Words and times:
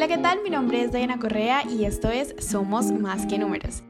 Hola, 0.00 0.08
¿qué 0.08 0.16
tal? 0.16 0.42
Mi 0.42 0.48
nombre 0.48 0.80
es 0.80 0.92
Diana 0.92 1.18
Correa 1.18 1.62
y 1.68 1.84
esto 1.84 2.08
es 2.08 2.34
Somos 2.38 2.90
Más 2.90 3.26
que 3.26 3.36
Números 3.36 3.82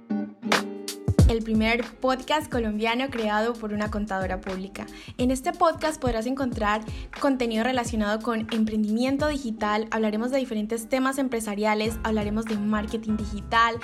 el 1.30 1.44
primer 1.44 1.84
podcast 2.00 2.50
colombiano 2.50 3.08
creado 3.08 3.52
por 3.52 3.72
una 3.72 3.88
contadora 3.88 4.40
pública. 4.40 4.86
En 5.16 5.30
este 5.30 5.52
podcast 5.52 6.00
podrás 6.00 6.26
encontrar 6.26 6.82
contenido 7.20 7.62
relacionado 7.62 8.18
con 8.20 8.48
emprendimiento 8.52 9.28
digital, 9.28 9.86
hablaremos 9.92 10.32
de 10.32 10.38
diferentes 10.38 10.88
temas 10.88 11.18
empresariales, 11.18 11.98
hablaremos 12.02 12.46
de 12.46 12.58
marketing 12.58 13.16
digital, 13.16 13.76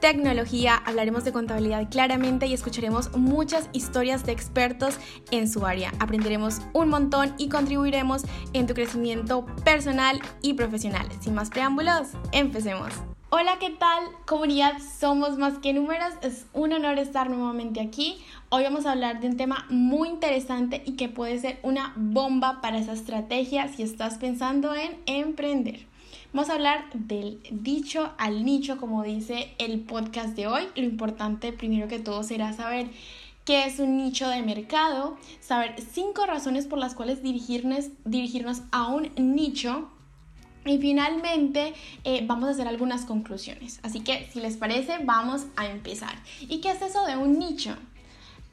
tecnología, 0.00 0.76
hablaremos 0.76 1.24
de 1.24 1.32
contabilidad 1.32 1.90
claramente 1.90 2.46
y 2.46 2.54
escucharemos 2.54 3.10
muchas 3.16 3.68
historias 3.72 4.24
de 4.24 4.30
expertos 4.30 4.98
en 5.32 5.50
su 5.50 5.66
área. 5.66 5.92
Aprenderemos 5.98 6.60
un 6.72 6.88
montón 6.88 7.34
y 7.36 7.48
contribuiremos 7.48 8.22
en 8.52 8.68
tu 8.68 8.74
crecimiento 8.74 9.44
personal 9.64 10.20
y 10.40 10.54
profesional. 10.54 11.08
Sin 11.20 11.34
más 11.34 11.50
preámbulos, 11.50 12.10
empecemos. 12.30 13.11
Hola, 13.34 13.56
¿qué 13.58 13.70
tal? 13.70 14.04
Comunidad 14.26 14.74
Somos 15.00 15.38
Más 15.38 15.56
que 15.56 15.72
Números. 15.72 16.12
Es 16.20 16.44
un 16.52 16.74
honor 16.74 16.98
estar 16.98 17.30
nuevamente 17.30 17.80
aquí. 17.80 18.18
Hoy 18.50 18.64
vamos 18.64 18.84
a 18.84 18.92
hablar 18.92 19.20
de 19.20 19.28
un 19.28 19.38
tema 19.38 19.64
muy 19.70 20.10
interesante 20.10 20.82
y 20.84 20.96
que 20.96 21.08
puede 21.08 21.38
ser 21.38 21.58
una 21.62 21.94
bomba 21.96 22.60
para 22.60 22.76
esa 22.76 22.92
estrategia 22.92 23.68
si 23.68 23.84
estás 23.84 24.18
pensando 24.18 24.74
en 24.74 24.98
emprender. 25.06 25.86
Vamos 26.34 26.50
a 26.50 26.56
hablar 26.56 26.84
del 26.92 27.40
dicho 27.50 28.12
al 28.18 28.44
nicho, 28.44 28.76
como 28.76 29.02
dice 29.02 29.54
el 29.56 29.80
podcast 29.80 30.36
de 30.36 30.46
hoy. 30.46 30.64
Lo 30.76 30.82
importante 30.82 31.54
primero 31.54 31.88
que 31.88 32.00
todo 32.00 32.24
será 32.24 32.52
saber 32.52 32.90
qué 33.46 33.64
es 33.64 33.78
un 33.78 33.96
nicho 33.96 34.28
de 34.28 34.42
mercado, 34.42 35.16
saber 35.40 35.76
cinco 35.80 36.26
razones 36.26 36.66
por 36.66 36.78
las 36.78 36.94
cuales 36.94 37.22
dirigirnos, 37.22 37.86
dirigirnos 38.04 38.60
a 38.72 38.88
un 38.88 39.10
nicho 39.16 39.88
y 40.64 40.78
finalmente 40.78 41.74
eh, 42.04 42.24
vamos 42.26 42.48
a 42.48 42.52
hacer 42.52 42.68
algunas 42.68 43.04
conclusiones. 43.04 43.80
Así 43.82 44.00
que 44.00 44.28
si 44.32 44.40
les 44.40 44.56
parece, 44.56 44.98
vamos 45.04 45.46
a 45.56 45.66
empezar. 45.66 46.14
¿Y 46.40 46.60
qué 46.60 46.70
es 46.70 46.82
eso 46.82 47.04
de 47.06 47.16
un 47.16 47.38
nicho? 47.38 47.76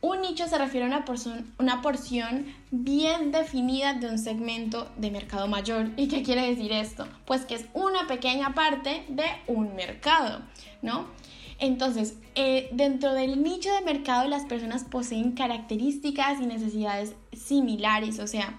Un 0.02 0.22
nicho 0.22 0.48
se 0.48 0.58
refiere 0.58 0.86
a 0.86 0.88
una, 0.88 1.04
porción, 1.04 1.54
una 1.60 1.82
porción 1.82 2.46
bien 2.72 3.34
definida 3.34 3.94
de 3.94 4.08
un 4.08 4.18
segmento 4.18 4.90
de 4.96 5.12
mercado 5.12 5.48
mayor. 5.48 5.90
¿Y 5.98 6.08
qué 6.08 6.24
quiere 6.24 6.48
decir 6.48 6.72
esto? 6.72 7.06
Pues 7.26 7.46
que 7.46 7.56
es 7.56 7.66
una 7.74 8.08
pequeña 8.08 8.54
parte 8.54 9.04
de 9.10 9.26
un 9.48 9.76
mercado, 9.76 10.42
¿no? 10.82 11.06
Entonces, 11.60 12.16
eh, 12.36 12.70
dentro 12.72 13.14
del 13.14 13.44
nicho 13.44 13.70
de 13.74 13.82
mercado 13.82 14.30
las 14.30 14.46
personas 14.46 14.86
poseen 14.86 15.34
características 15.34 16.40
y 16.40 16.46
necesidades 16.46 17.14
similares, 17.34 18.20
o 18.20 18.28
sea, 18.28 18.58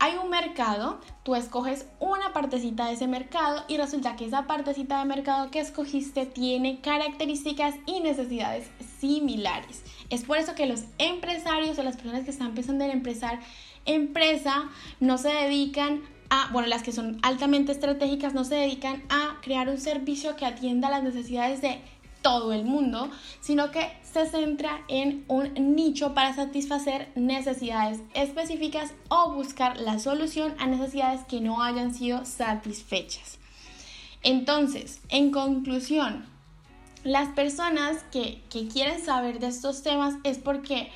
hay 0.00 0.16
un 0.16 0.30
mercado, 0.30 1.00
tú 1.24 1.34
escoges 1.34 1.86
una 1.98 2.32
partecita 2.32 2.86
de 2.86 2.92
ese 2.92 3.06
mercado 3.06 3.64
y 3.68 3.76
resulta 3.76 4.16
que 4.16 4.26
esa 4.26 4.46
partecita 4.46 4.98
de 4.98 5.04
mercado 5.04 5.50
que 5.50 5.60
escogiste 5.60 6.26
tiene 6.26 6.80
características 6.80 7.74
y 7.86 8.00
necesidades 8.00 8.68
similares. 9.00 9.82
Es 10.10 10.24
por 10.24 10.38
eso 10.38 10.54
que 10.54 10.66
los 10.66 10.84
empresarios 10.98 11.78
o 11.78 11.82
las 11.82 11.96
personas 11.96 12.24
que 12.24 12.30
están 12.30 12.54
pensando 12.54 12.84
en 12.84 12.92
empezar 12.92 13.40
empresa 13.86 14.68
no 15.00 15.18
se 15.18 15.28
dedican 15.28 16.02
a, 16.30 16.50
bueno, 16.52 16.68
las 16.68 16.82
que 16.82 16.92
son 16.92 17.18
altamente 17.22 17.72
estratégicas 17.72 18.34
no 18.34 18.44
se 18.44 18.54
dedican 18.54 19.02
a 19.08 19.40
crear 19.40 19.68
un 19.68 19.78
servicio 19.78 20.36
que 20.36 20.44
atienda 20.44 20.90
las 20.90 21.02
necesidades 21.02 21.62
de 21.62 21.80
todo 22.22 22.52
el 22.52 22.64
mundo, 22.64 23.10
sino 23.40 23.70
que 23.70 23.90
se 24.02 24.26
centra 24.26 24.80
en 24.88 25.24
un 25.28 25.52
nicho 25.76 26.14
para 26.14 26.34
satisfacer 26.34 27.10
necesidades 27.14 28.00
específicas 28.14 28.92
o 29.08 29.32
buscar 29.32 29.78
la 29.78 29.98
solución 29.98 30.54
a 30.58 30.66
necesidades 30.66 31.22
que 31.24 31.40
no 31.40 31.62
hayan 31.62 31.94
sido 31.94 32.24
satisfechas. 32.24 33.38
Entonces, 34.22 35.00
en 35.08 35.30
conclusión, 35.30 36.26
las 37.04 37.28
personas 37.28 38.02
que, 38.10 38.42
que 38.50 38.66
quieren 38.66 39.02
saber 39.04 39.38
de 39.38 39.48
estos 39.48 39.82
temas 39.82 40.14
es 40.24 40.38
porque 40.38 40.90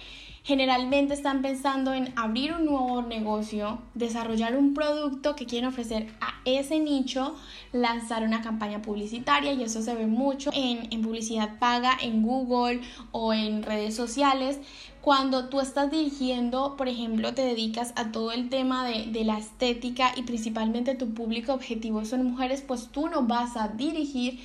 generalmente 0.45 1.15
están 1.15 1.41
pensando 1.41 1.95
en 1.95 2.13
abrir 2.17 2.53
un 2.53 2.67
nuevo 2.67 3.03
negocio, 3.03 3.79
desarrollar 3.95 4.57
un 4.57 4.75
producto 4.75 5.37
que 5.37 5.47
quieren 5.47 5.69
ofrecer 5.69 6.13
a 6.21 6.35
ese 6.45 6.81
nicho, 6.81 7.37
lanzar 7.73 8.25
una 8.25 8.43
campaña 8.43 8.83
publicitaria 8.83 9.53
y 9.53 9.63
eso 9.63 9.83
se 9.83 9.95
ve 9.95 10.07
mucho 10.07 10.51
en, 10.53 11.03
publicidad 11.03 11.59
paga 11.59 11.97
en 12.01 12.23
Google 12.23 12.81
o 13.13 13.33
en 13.33 13.63
redes 13.63 13.95
sociales. 13.95 14.59
Cuando 15.01 15.49
tú 15.49 15.61
estás 15.61 15.91
dirigiendo, 15.91 16.77
por 16.77 16.89
ejemplo, 16.89 17.35
te 17.35 17.43
dedicas 17.43 17.93
a 17.97 18.13
todo 18.13 18.31
el 18.31 18.49
tema 18.49 18.87
de, 18.87 19.07
de 19.07 19.25
la 19.25 19.39
estética 19.39 20.13
y 20.17 20.23
principalmente 20.23 20.95
tu 20.95 21.13
público 21.13 21.53
objetivo 21.53 22.05
son 22.05 22.25
mujeres, 22.25 22.63
pues 22.63 22.89
tú 22.89 23.09
no 23.09 23.23
vas 23.23 23.57
a 23.57 23.69
dirigir 23.69 24.41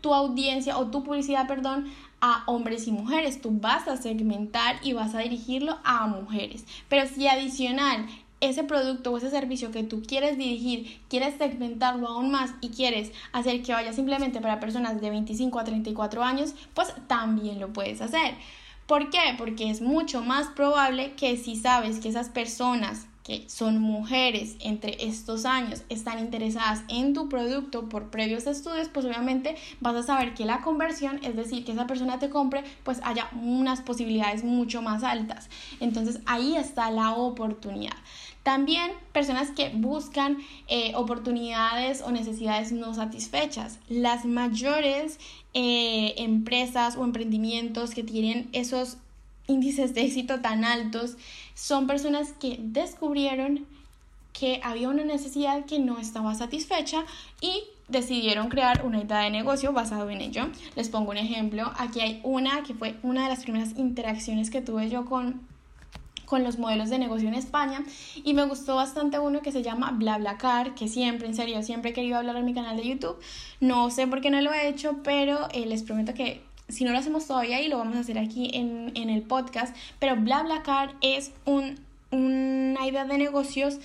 tu 0.00 0.14
audiencia 0.14 0.78
o 0.78 0.86
tu 0.86 1.04
publicidad, 1.04 1.46
perdón, 1.46 1.86
a 2.20 2.44
hombres 2.46 2.86
y 2.86 2.92
mujeres. 2.92 3.40
Tú 3.40 3.50
vas 3.52 3.88
a 3.88 3.96
segmentar 3.96 4.76
y 4.82 4.92
vas 4.92 5.14
a 5.14 5.20
dirigirlo 5.20 5.78
a 5.84 6.06
mujeres. 6.06 6.64
Pero 6.88 7.06
si 7.08 7.26
adicional 7.26 8.06
ese 8.40 8.64
producto 8.64 9.12
o 9.12 9.18
ese 9.18 9.30
servicio 9.30 9.70
que 9.70 9.82
tú 9.82 10.02
quieres 10.02 10.38
dirigir, 10.38 11.00
quieres 11.08 11.36
segmentarlo 11.36 12.08
aún 12.08 12.30
más 12.30 12.52
y 12.60 12.70
quieres 12.70 13.12
hacer 13.32 13.62
que 13.62 13.72
vaya 13.72 13.92
simplemente 13.92 14.40
para 14.40 14.60
personas 14.60 15.00
de 15.00 15.10
25 15.10 15.58
a 15.58 15.64
34 15.64 16.22
años, 16.22 16.54
pues 16.74 16.94
también 17.06 17.60
lo 17.60 17.72
puedes 17.72 18.00
hacer. 18.00 18.34
¿Por 18.86 19.10
qué? 19.10 19.34
Porque 19.38 19.70
es 19.70 19.80
mucho 19.80 20.22
más 20.22 20.48
probable 20.48 21.12
que 21.12 21.36
si 21.36 21.54
sabes 21.54 22.00
que 22.00 22.08
esas 22.08 22.28
personas 22.28 23.06
son 23.46 23.78
mujeres 23.80 24.56
entre 24.60 25.04
estos 25.04 25.44
años 25.44 25.82
están 25.88 26.18
interesadas 26.18 26.82
en 26.88 27.14
tu 27.14 27.28
producto 27.28 27.88
por 27.88 28.10
previos 28.10 28.46
estudios, 28.46 28.88
pues 28.88 29.06
obviamente 29.06 29.56
vas 29.80 29.94
a 29.94 30.02
saber 30.02 30.34
que 30.34 30.44
la 30.44 30.60
conversión, 30.60 31.20
es 31.22 31.36
decir, 31.36 31.64
que 31.64 31.72
esa 31.72 31.86
persona 31.86 32.18
te 32.18 32.30
compre, 32.30 32.64
pues 32.82 33.00
haya 33.04 33.28
unas 33.42 33.80
posibilidades 33.80 34.44
mucho 34.44 34.82
más 34.82 35.02
altas. 35.02 35.48
Entonces 35.80 36.20
ahí 36.26 36.56
está 36.56 36.90
la 36.90 37.12
oportunidad. 37.12 37.96
También 38.42 38.92
personas 39.12 39.50
que 39.50 39.68
buscan 39.68 40.38
eh, 40.66 40.92
oportunidades 40.94 42.02
o 42.02 42.10
necesidades 42.10 42.72
no 42.72 42.94
satisfechas. 42.94 43.78
Las 43.88 44.24
mayores 44.24 45.18
eh, 45.52 46.14
empresas 46.16 46.96
o 46.96 47.04
emprendimientos 47.04 47.90
que 47.90 48.02
tienen 48.02 48.48
esos 48.52 48.96
índices 49.50 49.94
de 49.94 50.02
éxito 50.02 50.40
tan 50.40 50.64
altos 50.64 51.16
son 51.54 51.86
personas 51.86 52.32
que 52.40 52.58
descubrieron 52.60 53.66
que 54.32 54.60
había 54.62 54.88
una 54.88 55.04
necesidad 55.04 55.66
que 55.66 55.78
no 55.78 55.98
estaba 55.98 56.34
satisfecha 56.34 57.04
y 57.40 57.64
decidieron 57.88 58.48
crear 58.48 58.86
una 58.86 59.02
idea 59.02 59.18
de 59.18 59.30
negocio 59.30 59.72
basado 59.72 60.08
en 60.10 60.20
ello. 60.20 60.48
Les 60.76 60.88
pongo 60.88 61.10
un 61.10 61.16
ejemplo. 61.16 61.72
Aquí 61.76 62.00
hay 62.00 62.20
una 62.22 62.62
que 62.62 62.74
fue 62.74 62.96
una 63.02 63.24
de 63.24 63.30
las 63.30 63.42
primeras 63.42 63.76
interacciones 63.76 64.50
que 64.50 64.62
tuve 64.62 64.88
yo 64.88 65.04
con 65.04 65.50
con 66.30 66.44
los 66.44 66.58
modelos 66.58 66.88
de 66.90 66.98
negocio 66.98 67.26
en 67.26 67.34
España 67.34 67.82
y 68.22 68.34
me 68.34 68.44
gustó 68.44 68.76
bastante 68.76 69.18
uno 69.18 69.42
que 69.42 69.50
se 69.50 69.64
llama 69.64 69.90
BlaBlaCar, 69.90 70.76
que 70.76 70.86
siempre, 70.86 71.26
en 71.26 71.34
serio, 71.34 71.60
siempre 71.64 71.90
he 71.90 71.92
querido 71.92 72.18
hablar 72.18 72.36
en 72.36 72.44
mi 72.44 72.54
canal 72.54 72.76
de 72.76 72.86
YouTube. 72.86 73.18
No 73.58 73.90
sé 73.90 74.06
por 74.06 74.20
qué 74.20 74.30
no 74.30 74.40
lo 74.40 74.52
he 74.52 74.68
hecho, 74.68 75.00
pero 75.02 75.48
eh, 75.52 75.66
les 75.66 75.82
prometo 75.82 76.14
que 76.14 76.40
si 76.70 76.84
no 76.84 76.92
lo 76.92 76.98
hacemos 76.98 77.26
todavía 77.26 77.60
y 77.60 77.68
lo 77.68 77.78
vamos 77.78 77.96
a 77.96 78.00
hacer 78.00 78.18
aquí 78.18 78.50
en, 78.54 78.92
en 78.94 79.10
el 79.10 79.22
podcast, 79.22 79.76
pero 79.98 80.16
BlaBlaCar 80.16 80.94
es 81.00 81.32
un, 81.44 81.78
una 82.10 82.86
idea 82.86 83.04
de 83.04 83.18
negocios 83.18 83.80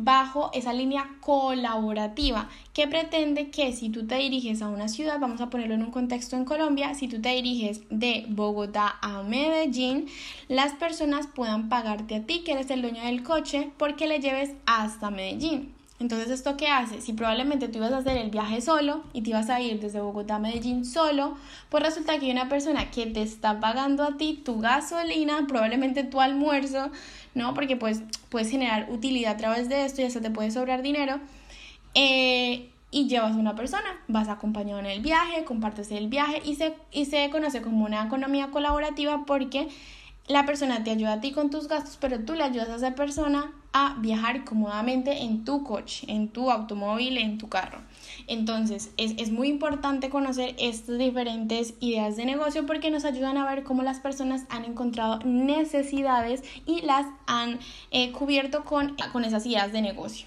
bajo 0.00 0.50
esa 0.54 0.72
línea 0.72 1.10
colaborativa 1.20 2.48
que 2.72 2.86
pretende 2.86 3.50
que 3.50 3.72
si 3.72 3.90
tú 3.90 4.06
te 4.06 4.14
diriges 4.14 4.62
a 4.62 4.68
una 4.68 4.88
ciudad, 4.88 5.18
vamos 5.18 5.40
a 5.40 5.50
ponerlo 5.50 5.74
en 5.74 5.82
un 5.82 5.90
contexto 5.90 6.36
en 6.36 6.44
Colombia, 6.44 6.94
si 6.94 7.08
tú 7.08 7.20
te 7.20 7.30
diriges 7.30 7.82
de 7.90 8.24
Bogotá 8.28 8.96
a 9.02 9.24
Medellín, 9.24 10.06
las 10.46 10.72
personas 10.74 11.26
puedan 11.26 11.68
pagarte 11.68 12.14
a 12.14 12.22
ti, 12.22 12.44
que 12.44 12.52
eres 12.52 12.70
el 12.70 12.82
dueño 12.82 13.02
del 13.02 13.24
coche, 13.24 13.70
porque 13.76 14.06
le 14.06 14.20
lleves 14.20 14.52
hasta 14.66 15.10
Medellín. 15.10 15.77
Entonces, 16.00 16.30
¿esto 16.30 16.56
qué 16.56 16.68
hace? 16.68 17.00
Si 17.00 17.12
probablemente 17.12 17.66
tú 17.66 17.78
ibas 17.78 17.92
a 17.92 17.98
hacer 17.98 18.16
el 18.18 18.30
viaje 18.30 18.60
solo 18.60 19.02
y 19.12 19.22
te 19.22 19.30
ibas 19.30 19.50
a 19.50 19.60
ir 19.60 19.80
desde 19.80 20.00
Bogotá 20.00 20.36
a 20.36 20.38
Medellín 20.38 20.84
solo, 20.84 21.36
pues 21.70 21.82
resulta 21.82 22.18
que 22.18 22.26
hay 22.26 22.30
una 22.32 22.48
persona 22.48 22.90
que 22.90 23.06
te 23.06 23.20
está 23.22 23.58
pagando 23.58 24.04
a 24.04 24.16
ti 24.16 24.40
tu 24.44 24.60
gasolina, 24.60 25.44
probablemente 25.48 26.04
tu 26.04 26.20
almuerzo, 26.20 26.90
¿no? 27.34 27.52
Porque 27.52 27.76
pues 27.76 28.02
puedes 28.28 28.48
generar 28.48 28.88
utilidad 28.90 29.34
a 29.34 29.36
través 29.36 29.68
de 29.68 29.84
esto 29.84 30.02
y 30.02 30.04
hasta 30.04 30.20
te 30.20 30.30
puede 30.30 30.52
sobrar 30.52 30.82
dinero. 30.82 31.18
Eh, 31.94 32.70
y 32.90 33.06
llevas 33.06 33.36
una 33.36 33.54
persona, 33.54 34.00
vas 34.06 34.28
acompañado 34.28 34.78
en 34.80 34.86
el 34.86 35.00
viaje, 35.00 35.44
compartes 35.44 35.90
el 35.90 36.08
viaje 36.08 36.40
y 36.44 36.54
se, 36.54 36.74
y 36.92 37.04
se 37.04 37.28
conoce 37.30 37.60
como 37.60 37.84
una 37.84 38.04
economía 38.04 38.50
colaborativa 38.50 39.24
porque 39.26 39.68
la 40.28 40.44
persona 40.44 40.84
te 40.84 40.90
ayuda 40.90 41.14
a 41.14 41.20
ti 41.20 41.32
con 41.32 41.50
tus 41.50 41.68
gastos, 41.68 41.96
pero 42.00 42.20
tú 42.20 42.34
le 42.34 42.44
ayudas 42.44 42.68
a 42.68 42.76
esa 42.76 42.94
persona 42.94 43.52
a 43.72 43.96
viajar 43.98 44.44
cómodamente 44.44 45.22
en 45.22 45.44
tu 45.44 45.62
coche, 45.62 46.06
en 46.08 46.28
tu 46.28 46.50
automóvil, 46.50 47.18
en 47.18 47.38
tu 47.38 47.48
carro. 47.48 47.80
Entonces, 48.26 48.90
es, 48.96 49.30
muy 49.30 49.48
importante 49.48 50.10
conocer 50.10 50.54
estas 50.58 50.98
diferentes 50.98 51.74
ideas 51.80 52.16
de 52.16 52.24
negocio 52.24 52.66
porque 52.66 52.90
nos 52.90 53.04
ayudan 53.04 53.36
a 53.36 53.48
ver 53.48 53.64
cómo 53.64 53.82
las 53.82 54.00
personas 54.00 54.44
han 54.48 54.64
encontrado 54.64 55.18
necesidades 55.24 56.42
y 56.66 56.82
las 56.82 57.06
han 57.26 57.58
eh, 57.90 58.12
cubierto 58.12 58.64
con, 58.64 58.96
con 59.12 59.24
esas 59.24 59.46
ideas 59.46 59.72
de 59.72 59.82
negocio. 59.82 60.26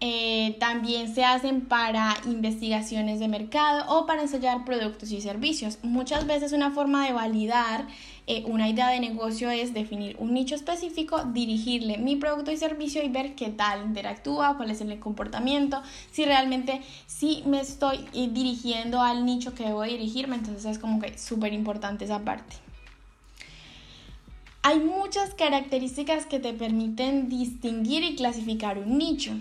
eh, 0.00 0.56
también 0.60 1.14
se 1.14 1.24
hacen 1.24 1.62
para 1.62 2.14
investigaciones 2.26 3.18
de 3.18 3.28
mercado 3.28 3.84
o 3.88 4.04
para 4.06 4.22
ensayar 4.22 4.64
productos 4.64 5.10
y 5.10 5.20
servicios. 5.22 5.78
Muchas 5.82 6.26
veces 6.26 6.52
una 6.52 6.70
forma 6.70 7.06
de 7.06 7.14
validar 7.14 7.86
eh, 8.28 8.42
una 8.46 8.68
idea 8.68 8.88
de 8.88 8.98
negocio 8.98 9.50
es 9.50 9.72
definir 9.72 10.16
un 10.18 10.34
nicho 10.34 10.56
específico, 10.56 11.22
dirigirle 11.26 11.96
mi 11.96 12.16
producto 12.16 12.50
y 12.50 12.56
servicio 12.56 13.04
y 13.04 13.08
ver 13.08 13.36
qué 13.36 13.50
tal 13.50 13.86
interactúa, 13.86 14.56
cuál 14.56 14.70
es 14.70 14.80
el 14.80 14.98
comportamiento, 14.98 15.80
si 16.10 16.24
realmente 16.24 16.82
sí 17.06 17.44
me 17.46 17.60
estoy 17.60 17.98
eh, 18.14 18.28
dirigiendo 18.32 19.00
al 19.00 19.24
nicho 19.24 19.54
que 19.54 19.64
debo 19.64 19.84
dirigirme, 19.84 20.34
entonces 20.34 20.64
es 20.64 20.78
como 20.80 21.00
que 21.00 21.16
súper 21.16 21.52
importante 21.52 22.04
esa 22.04 22.24
parte. 22.24 22.56
Hay 24.62 24.80
muchas 24.80 25.32
características 25.34 26.26
que 26.26 26.40
te 26.40 26.52
permiten 26.52 27.28
distinguir 27.28 28.02
y 28.02 28.16
clasificar 28.16 28.78
un 28.78 28.98
nicho 28.98 29.34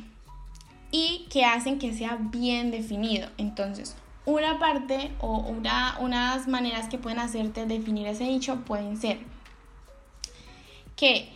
y 0.91 1.25
que 1.31 1.43
hacen 1.43 1.79
que 1.79 1.91
sea 1.93 2.17
bien 2.21 2.69
definido. 2.69 3.29
Entonces, 3.39 3.95
una 4.25 4.59
parte 4.59 5.11
o 5.19 5.37
una, 5.37 5.97
unas 5.99 6.47
maneras 6.47 6.89
que 6.89 6.97
pueden 6.97 7.19
hacerte 7.19 7.65
definir 7.65 8.07
ese 8.07 8.25
nicho 8.25 8.57
pueden 8.65 8.97
ser 8.97 9.19
que 10.95 11.34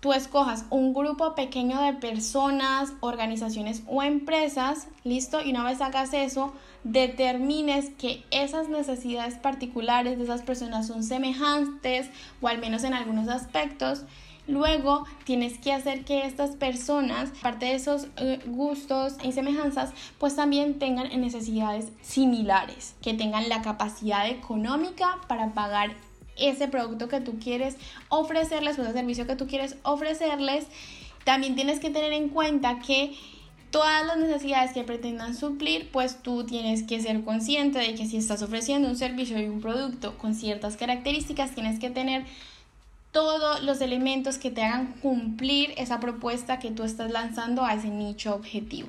tú 0.00 0.14
escojas 0.14 0.64
un 0.70 0.94
grupo 0.94 1.34
pequeño 1.34 1.80
de 1.82 1.92
personas, 1.92 2.92
organizaciones 3.00 3.82
o 3.86 4.02
empresas, 4.02 4.88
listo, 5.04 5.40
y 5.42 5.50
una 5.50 5.64
vez 5.64 5.80
hagas 5.80 6.14
eso, 6.14 6.52
determines 6.84 7.90
que 7.90 8.24
esas 8.30 8.68
necesidades 8.68 9.34
particulares 9.34 10.16
de 10.16 10.24
esas 10.24 10.42
personas 10.42 10.86
son 10.86 11.04
semejantes 11.04 12.08
o 12.40 12.48
al 12.48 12.58
menos 12.58 12.84
en 12.84 12.94
algunos 12.94 13.28
aspectos. 13.28 14.04
Luego 14.48 15.04
tienes 15.24 15.58
que 15.58 15.72
hacer 15.72 16.04
que 16.04 16.26
estas 16.26 16.52
personas, 16.52 17.30
aparte 17.38 17.66
de 17.66 17.74
esos 17.74 18.08
eh, 18.16 18.40
gustos 18.46 19.16
y 19.22 19.32
semejanzas, 19.32 19.92
pues 20.18 20.34
también 20.34 20.78
tengan 20.78 21.08
necesidades 21.20 21.92
similares, 22.00 22.96
que 23.02 23.14
tengan 23.14 23.48
la 23.48 23.62
capacidad 23.62 24.28
económica 24.28 25.18
para 25.28 25.52
pagar 25.52 25.94
ese 26.40 26.68
producto 26.68 27.08
que 27.08 27.20
tú 27.20 27.38
quieres 27.38 27.76
ofrecerles 28.08 28.78
o 28.78 28.82
ese 28.82 28.92
servicio 28.92 29.26
que 29.26 29.36
tú 29.36 29.46
quieres 29.46 29.76
ofrecerles. 29.82 30.66
También 31.24 31.54
tienes 31.54 31.80
que 31.80 31.90
tener 31.90 32.12
en 32.12 32.28
cuenta 32.28 32.80
que 32.80 33.14
todas 33.70 34.04
las 34.04 34.16
necesidades 34.16 34.72
que 34.72 34.82
pretendan 34.82 35.34
suplir, 35.34 35.90
pues 35.92 36.22
tú 36.22 36.44
tienes 36.44 36.82
que 36.82 37.00
ser 37.00 37.22
consciente 37.22 37.78
de 37.78 37.94
que 37.94 38.06
si 38.06 38.16
estás 38.16 38.42
ofreciendo 38.42 38.88
un 38.88 38.96
servicio 38.96 39.38
y 39.38 39.48
un 39.48 39.60
producto 39.60 40.18
con 40.18 40.34
ciertas 40.34 40.76
características, 40.76 41.54
tienes 41.54 41.78
que 41.78 41.90
tener 41.90 42.24
todos 43.12 43.62
los 43.62 43.80
elementos 43.80 44.38
que 44.38 44.50
te 44.50 44.62
hagan 44.62 44.94
cumplir 45.00 45.74
esa 45.76 46.00
propuesta 46.00 46.58
que 46.58 46.70
tú 46.70 46.84
estás 46.84 47.10
lanzando 47.10 47.64
a 47.64 47.74
ese 47.74 47.88
nicho 47.88 48.34
objetivo. 48.34 48.88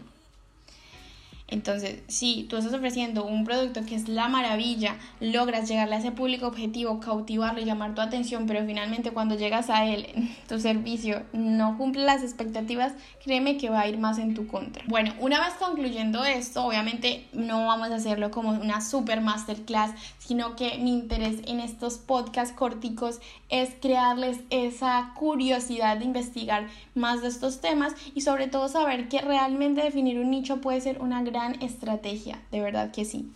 Entonces, 1.51 2.01
si 2.07 2.43
tú 2.49 2.55
estás 2.55 2.73
ofreciendo 2.73 3.25
un 3.25 3.43
producto 3.43 3.85
que 3.85 3.95
es 3.95 4.07
la 4.07 4.29
maravilla, 4.29 4.95
logras 5.19 5.67
llegarle 5.67 5.95
a 5.95 5.99
ese 5.99 6.11
público 6.11 6.47
objetivo, 6.47 7.01
cautivarlo 7.01 7.59
y 7.59 7.65
llamar 7.65 7.93
tu 7.93 7.99
atención, 7.99 8.47
pero 8.47 8.65
finalmente 8.65 9.11
cuando 9.11 9.35
llegas 9.35 9.69
a 9.69 9.85
él, 9.85 10.07
tu 10.47 10.59
servicio 10.61 11.23
no 11.33 11.77
cumple 11.77 12.05
las 12.05 12.23
expectativas, 12.23 12.93
créeme 13.23 13.57
que 13.57 13.69
va 13.69 13.81
a 13.81 13.87
ir 13.87 13.97
más 13.97 14.17
en 14.17 14.33
tu 14.33 14.47
contra. 14.47 14.83
Bueno, 14.87 15.13
una 15.19 15.41
vez 15.41 15.53
concluyendo 15.55 16.23
esto, 16.23 16.65
obviamente 16.65 17.27
no 17.33 17.65
vamos 17.65 17.91
a 17.91 17.95
hacerlo 17.95 18.31
como 18.31 18.51
una 18.51 18.79
super 18.79 19.19
masterclass, 19.19 19.91
sino 20.19 20.55
que 20.55 20.77
mi 20.77 20.93
interés 20.93 21.41
en 21.47 21.59
estos 21.59 21.97
podcasts 21.97 22.55
corticos 22.55 23.19
es 23.49 23.71
crearles 23.81 24.39
esa 24.49 25.11
curiosidad 25.15 25.97
de 25.97 26.05
investigar 26.05 26.67
más 26.95 27.21
de 27.21 27.27
estos 27.27 27.59
temas 27.59 27.93
y 28.15 28.21
sobre 28.21 28.47
todo 28.47 28.69
saber 28.69 29.09
que 29.09 29.19
realmente 29.19 29.83
definir 29.83 30.17
un 30.17 30.31
nicho 30.31 30.61
puede 30.61 30.79
ser 30.79 31.01
una 31.01 31.21
gran 31.21 31.40
estrategia, 31.61 32.39
de 32.51 32.61
verdad 32.61 32.91
que 32.91 33.05
sí. 33.05 33.31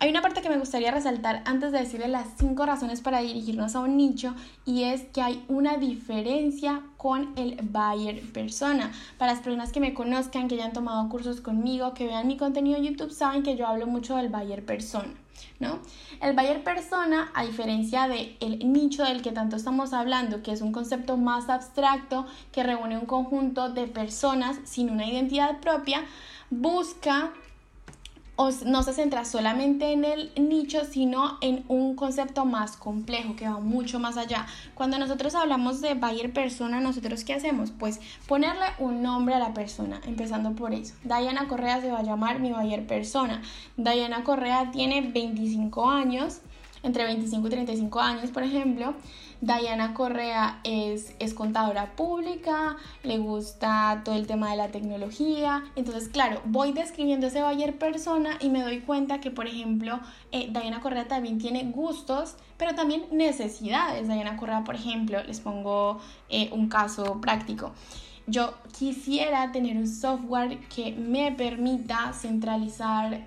Hay 0.00 0.10
una 0.10 0.22
parte 0.22 0.42
que 0.42 0.48
me 0.48 0.58
gustaría 0.58 0.90
resaltar 0.90 1.42
antes 1.44 1.72
de 1.72 1.78
decirle 1.78 2.08
las 2.08 2.26
cinco 2.38 2.66
razones 2.66 3.00
para 3.00 3.20
dirigirnos 3.20 3.74
a 3.74 3.80
un 3.80 3.96
nicho 3.96 4.34
y 4.64 4.84
es 4.84 5.02
que 5.12 5.22
hay 5.22 5.44
una 5.48 5.76
diferencia 5.76 6.82
con 6.96 7.32
el 7.36 7.58
buyer 7.62 8.22
persona. 8.32 8.92
Para 9.18 9.32
las 9.32 9.42
personas 9.42 9.72
que 9.72 9.80
me 9.80 9.94
conozcan, 9.94 10.48
que 10.48 10.54
hayan 10.54 10.72
tomado 10.72 11.08
cursos 11.08 11.40
conmigo, 11.40 11.94
que 11.94 12.06
vean 12.06 12.26
mi 12.26 12.36
contenido 12.36 12.78
en 12.78 12.84
YouTube, 12.84 13.10
saben 13.10 13.42
que 13.42 13.56
yo 13.56 13.66
hablo 13.66 13.86
mucho 13.86 14.16
del 14.16 14.28
buyer 14.28 14.64
persona. 14.64 15.14
¿No? 15.60 15.78
El 16.20 16.34
buyer 16.34 16.64
persona, 16.64 17.30
a 17.32 17.44
diferencia 17.44 18.08
del 18.08 18.36
el 18.40 18.72
nicho 18.72 19.04
del 19.04 19.22
que 19.22 19.30
tanto 19.30 19.54
estamos 19.54 19.92
hablando, 19.92 20.42
que 20.42 20.50
es 20.50 20.62
un 20.62 20.72
concepto 20.72 21.16
más 21.16 21.48
abstracto 21.48 22.26
que 22.50 22.64
reúne 22.64 22.98
un 22.98 23.06
conjunto 23.06 23.68
de 23.68 23.86
personas 23.86 24.58
sin 24.64 24.90
una 24.90 25.06
identidad 25.06 25.60
propia, 25.60 26.04
busca 26.50 27.32
o 28.40 28.50
no 28.66 28.84
se 28.84 28.92
centra 28.92 29.24
solamente 29.24 29.90
en 29.90 30.04
el 30.04 30.30
nicho, 30.36 30.84
sino 30.84 31.38
en 31.40 31.64
un 31.66 31.96
concepto 31.96 32.44
más 32.44 32.76
complejo 32.76 33.34
que 33.34 33.48
va 33.48 33.58
mucho 33.58 33.98
más 33.98 34.16
allá. 34.16 34.46
Cuando 34.76 34.96
nosotros 34.96 35.34
hablamos 35.34 35.80
de 35.80 35.94
buyer 35.94 36.32
persona, 36.32 36.78
nosotros 36.78 37.24
qué 37.24 37.34
hacemos? 37.34 37.72
Pues 37.72 37.98
ponerle 38.28 38.66
un 38.78 39.02
nombre 39.02 39.34
a 39.34 39.40
la 39.40 39.54
persona, 39.54 40.00
empezando 40.06 40.52
por 40.52 40.72
eso. 40.72 40.94
Diana 41.02 41.48
Correa 41.48 41.80
se 41.80 41.90
va 41.90 41.98
a 41.98 42.04
llamar 42.04 42.38
mi 42.38 42.52
buyer 42.52 42.86
persona. 42.86 43.42
Diana 43.76 44.22
Correa 44.22 44.70
tiene 44.70 45.00
25 45.00 45.90
años, 45.90 46.38
entre 46.84 47.06
25 47.06 47.44
y 47.44 47.50
35 47.50 48.00
años, 48.00 48.30
por 48.30 48.44
ejemplo. 48.44 48.94
Diana 49.40 49.94
Correa 49.94 50.60
es, 50.64 51.14
es 51.20 51.32
contadora 51.32 51.94
pública, 51.94 52.76
le 53.04 53.18
gusta 53.18 54.02
todo 54.04 54.16
el 54.16 54.26
tema 54.26 54.50
de 54.50 54.56
la 54.56 54.68
tecnología. 54.68 55.64
Entonces, 55.76 56.08
claro, 56.08 56.40
voy 56.44 56.72
describiendo 56.72 57.28
ese 57.28 57.42
buyer 57.42 57.78
persona 57.78 58.38
y 58.40 58.50
me 58.50 58.62
doy 58.62 58.80
cuenta 58.80 59.20
que, 59.20 59.30
por 59.30 59.46
ejemplo, 59.46 60.00
eh, 60.32 60.48
Diana 60.50 60.80
Correa 60.80 61.06
también 61.06 61.38
tiene 61.38 61.64
gustos, 61.64 62.36
pero 62.56 62.74
también 62.74 63.04
necesidades. 63.12 64.08
Diana 64.08 64.36
Correa, 64.36 64.64
por 64.64 64.74
ejemplo, 64.74 65.22
les 65.22 65.40
pongo 65.40 66.00
eh, 66.28 66.50
un 66.52 66.68
caso 66.68 67.20
práctico 67.20 67.72
yo 68.28 68.52
quisiera 68.76 69.50
tener 69.52 69.76
un 69.76 69.88
software 69.88 70.58
que 70.68 70.92
me 70.92 71.32
permita 71.32 72.12
centralizar 72.12 73.22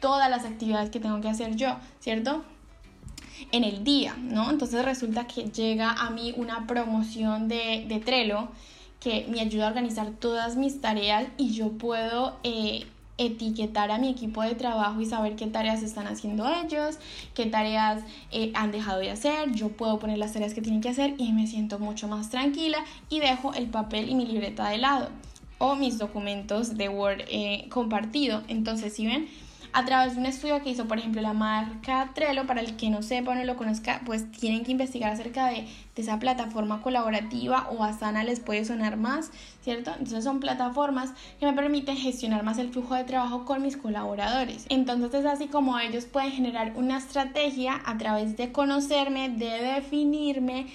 todas 0.00 0.30
las 0.30 0.44
actividades 0.44 0.90
que 0.90 1.00
tengo 1.00 1.20
que 1.20 1.28
hacer 1.28 1.56
yo, 1.56 1.76
¿cierto? 1.98 2.44
En 3.52 3.64
el 3.64 3.84
día, 3.84 4.16
¿no? 4.18 4.50
Entonces 4.50 4.84
resulta 4.84 5.26
que 5.26 5.44
llega 5.44 5.92
a 5.92 6.10
mí 6.10 6.34
una 6.36 6.66
promoción 6.66 7.48
de, 7.48 7.84
de 7.88 8.00
Trello 8.00 8.48
que 9.00 9.26
me 9.28 9.40
ayuda 9.40 9.66
a 9.66 9.68
organizar 9.68 10.10
todas 10.10 10.56
mis 10.56 10.80
tareas 10.80 11.26
y 11.36 11.52
yo 11.52 11.72
puedo 11.72 12.36
eh, 12.42 12.86
etiquetar 13.18 13.90
a 13.90 13.98
mi 13.98 14.10
equipo 14.10 14.42
de 14.42 14.54
trabajo 14.54 15.00
y 15.00 15.06
saber 15.06 15.36
qué 15.36 15.46
tareas 15.46 15.82
están 15.82 16.06
haciendo 16.06 16.46
ellos, 16.48 16.98
qué 17.34 17.46
tareas 17.46 18.02
eh, 18.30 18.52
han 18.54 18.72
dejado 18.72 18.98
de 19.00 19.10
hacer, 19.10 19.52
yo 19.52 19.68
puedo 19.68 19.98
poner 19.98 20.18
las 20.18 20.32
tareas 20.32 20.54
que 20.54 20.60
tienen 20.60 20.80
que 20.80 20.90
hacer 20.90 21.14
y 21.18 21.32
me 21.32 21.46
siento 21.46 21.78
mucho 21.78 22.08
más 22.08 22.30
tranquila 22.30 22.78
y 23.08 23.20
dejo 23.20 23.54
el 23.54 23.68
papel 23.68 24.08
y 24.08 24.14
mi 24.14 24.26
libreta 24.26 24.68
de 24.68 24.78
lado 24.78 25.08
o 25.58 25.74
mis 25.74 25.98
documentos 25.98 26.76
de 26.76 26.88
Word 26.88 27.22
eh, 27.28 27.66
compartido. 27.70 28.42
Entonces, 28.48 28.92
si 28.92 29.06
ven, 29.06 29.28
a 29.76 29.84
través 29.84 30.14
de 30.14 30.20
un 30.20 30.26
estudio 30.26 30.62
que 30.62 30.70
hizo, 30.70 30.88
por 30.88 30.98
ejemplo, 30.98 31.20
la 31.20 31.34
marca 31.34 32.10
Trello, 32.14 32.46
para 32.46 32.62
el 32.62 32.76
que 32.78 32.88
no 32.88 33.02
sepa 33.02 33.32
o 33.32 33.34
no 33.34 33.44
lo 33.44 33.56
conozca, 33.56 34.00
pues 34.06 34.32
tienen 34.32 34.64
que 34.64 34.72
investigar 34.72 35.12
acerca 35.12 35.48
de, 35.48 35.68
esa 35.96 36.18
plataforma 36.18 36.82
colaborativa 36.82 37.68
o 37.70 37.82
Asana 37.82 38.22
les 38.22 38.40
puede 38.40 38.64
sonar 38.66 38.96
más, 38.98 39.30
¿cierto? 39.62 39.90
Entonces 39.92 40.24
son 40.24 40.40
plataformas 40.40 41.12
que 41.40 41.46
me 41.46 41.54
permiten 41.54 41.96
gestionar 41.96 42.42
más 42.42 42.58
el 42.58 42.70
flujo 42.70 42.94
de 42.94 43.04
trabajo 43.04 43.44
con 43.44 43.62
mis 43.62 43.78
colaboradores. 43.78 44.66
Entonces 44.68 45.12
es 45.12 45.26
así 45.26 45.46
como 45.46 45.78
ellos 45.78 46.04
pueden 46.04 46.32
generar 46.32 46.72
una 46.76 46.98
estrategia 46.98 47.80
a 47.84 47.96
través 47.96 48.36
de 48.36 48.52
conocerme, 48.52 49.30
de 49.30 49.62
definirme 49.74 50.66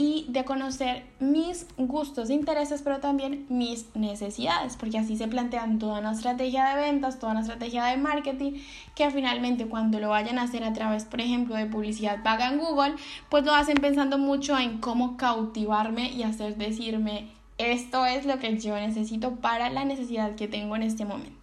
y 0.00 0.24
de 0.30 0.46
conocer 0.46 1.04
mis 1.18 1.66
gustos 1.76 2.30
e 2.30 2.32
intereses, 2.32 2.80
pero 2.80 3.00
también 3.00 3.44
mis 3.50 3.94
necesidades, 3.94 4.78
porque 4.78 4.96
así 4.96 5.14
se 5.14 5.28
plantean 5.28 5.78
toda 5.78 6.00
una 6.00 6.12
estrategia 6.12 6.64
de 6.70 6.80
ventas, 6.80 7.18
toda 7.18 7.32
una 7.32 7.42
estrategia 7.42 7.84
de 7.84 7.98
marketing, 7.98 8.52
que 8.94 9.10
finalmente 9.10 9.66
cuando 9.66 10.00
lo 10.00 10.08
vayan 10.08 10.38
a 10.38 10.44
hacer 10.44 10.64
a 10.64 10.72
través, 10.72 11.04
por 11.04 11.20
ejemplo, 11.20 11.54
de 11.54 11.66
publicidad 11.66 12.22
paga 12.22 12.48
en 12.48 12.60
Google, 12.60 12.94
pues 13.28 13.44
lo 13.44 13.52
hacen 13.52 13.76
pensando 13.76 14.16
mucho 14.16 14.58
en 14.58 14.78
cómo 14.78 15.18
cautivarme 15.18 16.10
y 16.10 16.22
hacer 16.22 16.56
decirme, 16.56 17.28
esto 17.58 18.06
es 18.06 18.24
lo 18.24 18.38
que 18.38 18.58
yo 18.58 18.76
necesito 18.76 19.32
para 19.36 19.68
la 19.68 19.84
necesidad 19.84 20.34
que 20.34 20.48
tengo 20.48 20.76
en 20.76 20.84
este 20.84 21.04
momento. 21.04 21.39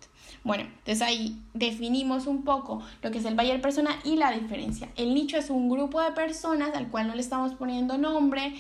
Bueno, 0.47 0.63
entonces 0.63 1.01
ahí 1.01 1.37
definimos 1.53 2.25
un 2.25 2.43
poco 2.43 2.81
lo 3.01 3.11
que 3.11 3.17
es 3.17 3.25
el 3.25 3.35
buyer 3.35 3.61
persona 3.61 3.99
y 4.05 4.15
la 4.15 4.31
diferencia. 4.31 4.87
El 4.95 5.13
nicho 5.13 5.35
es 5.35 5.49
un 5.49 5.69
grupo 5.69 6.01
de 6.01 6.11
personas 6.11 6.73
al 6.73 6.87
cual 6.87 7.07
no 7.07 7.15
le 7.15 7.19
estamos 7.19 7.53
poniendo 7.53 7.97
nombre, 7.97 8.53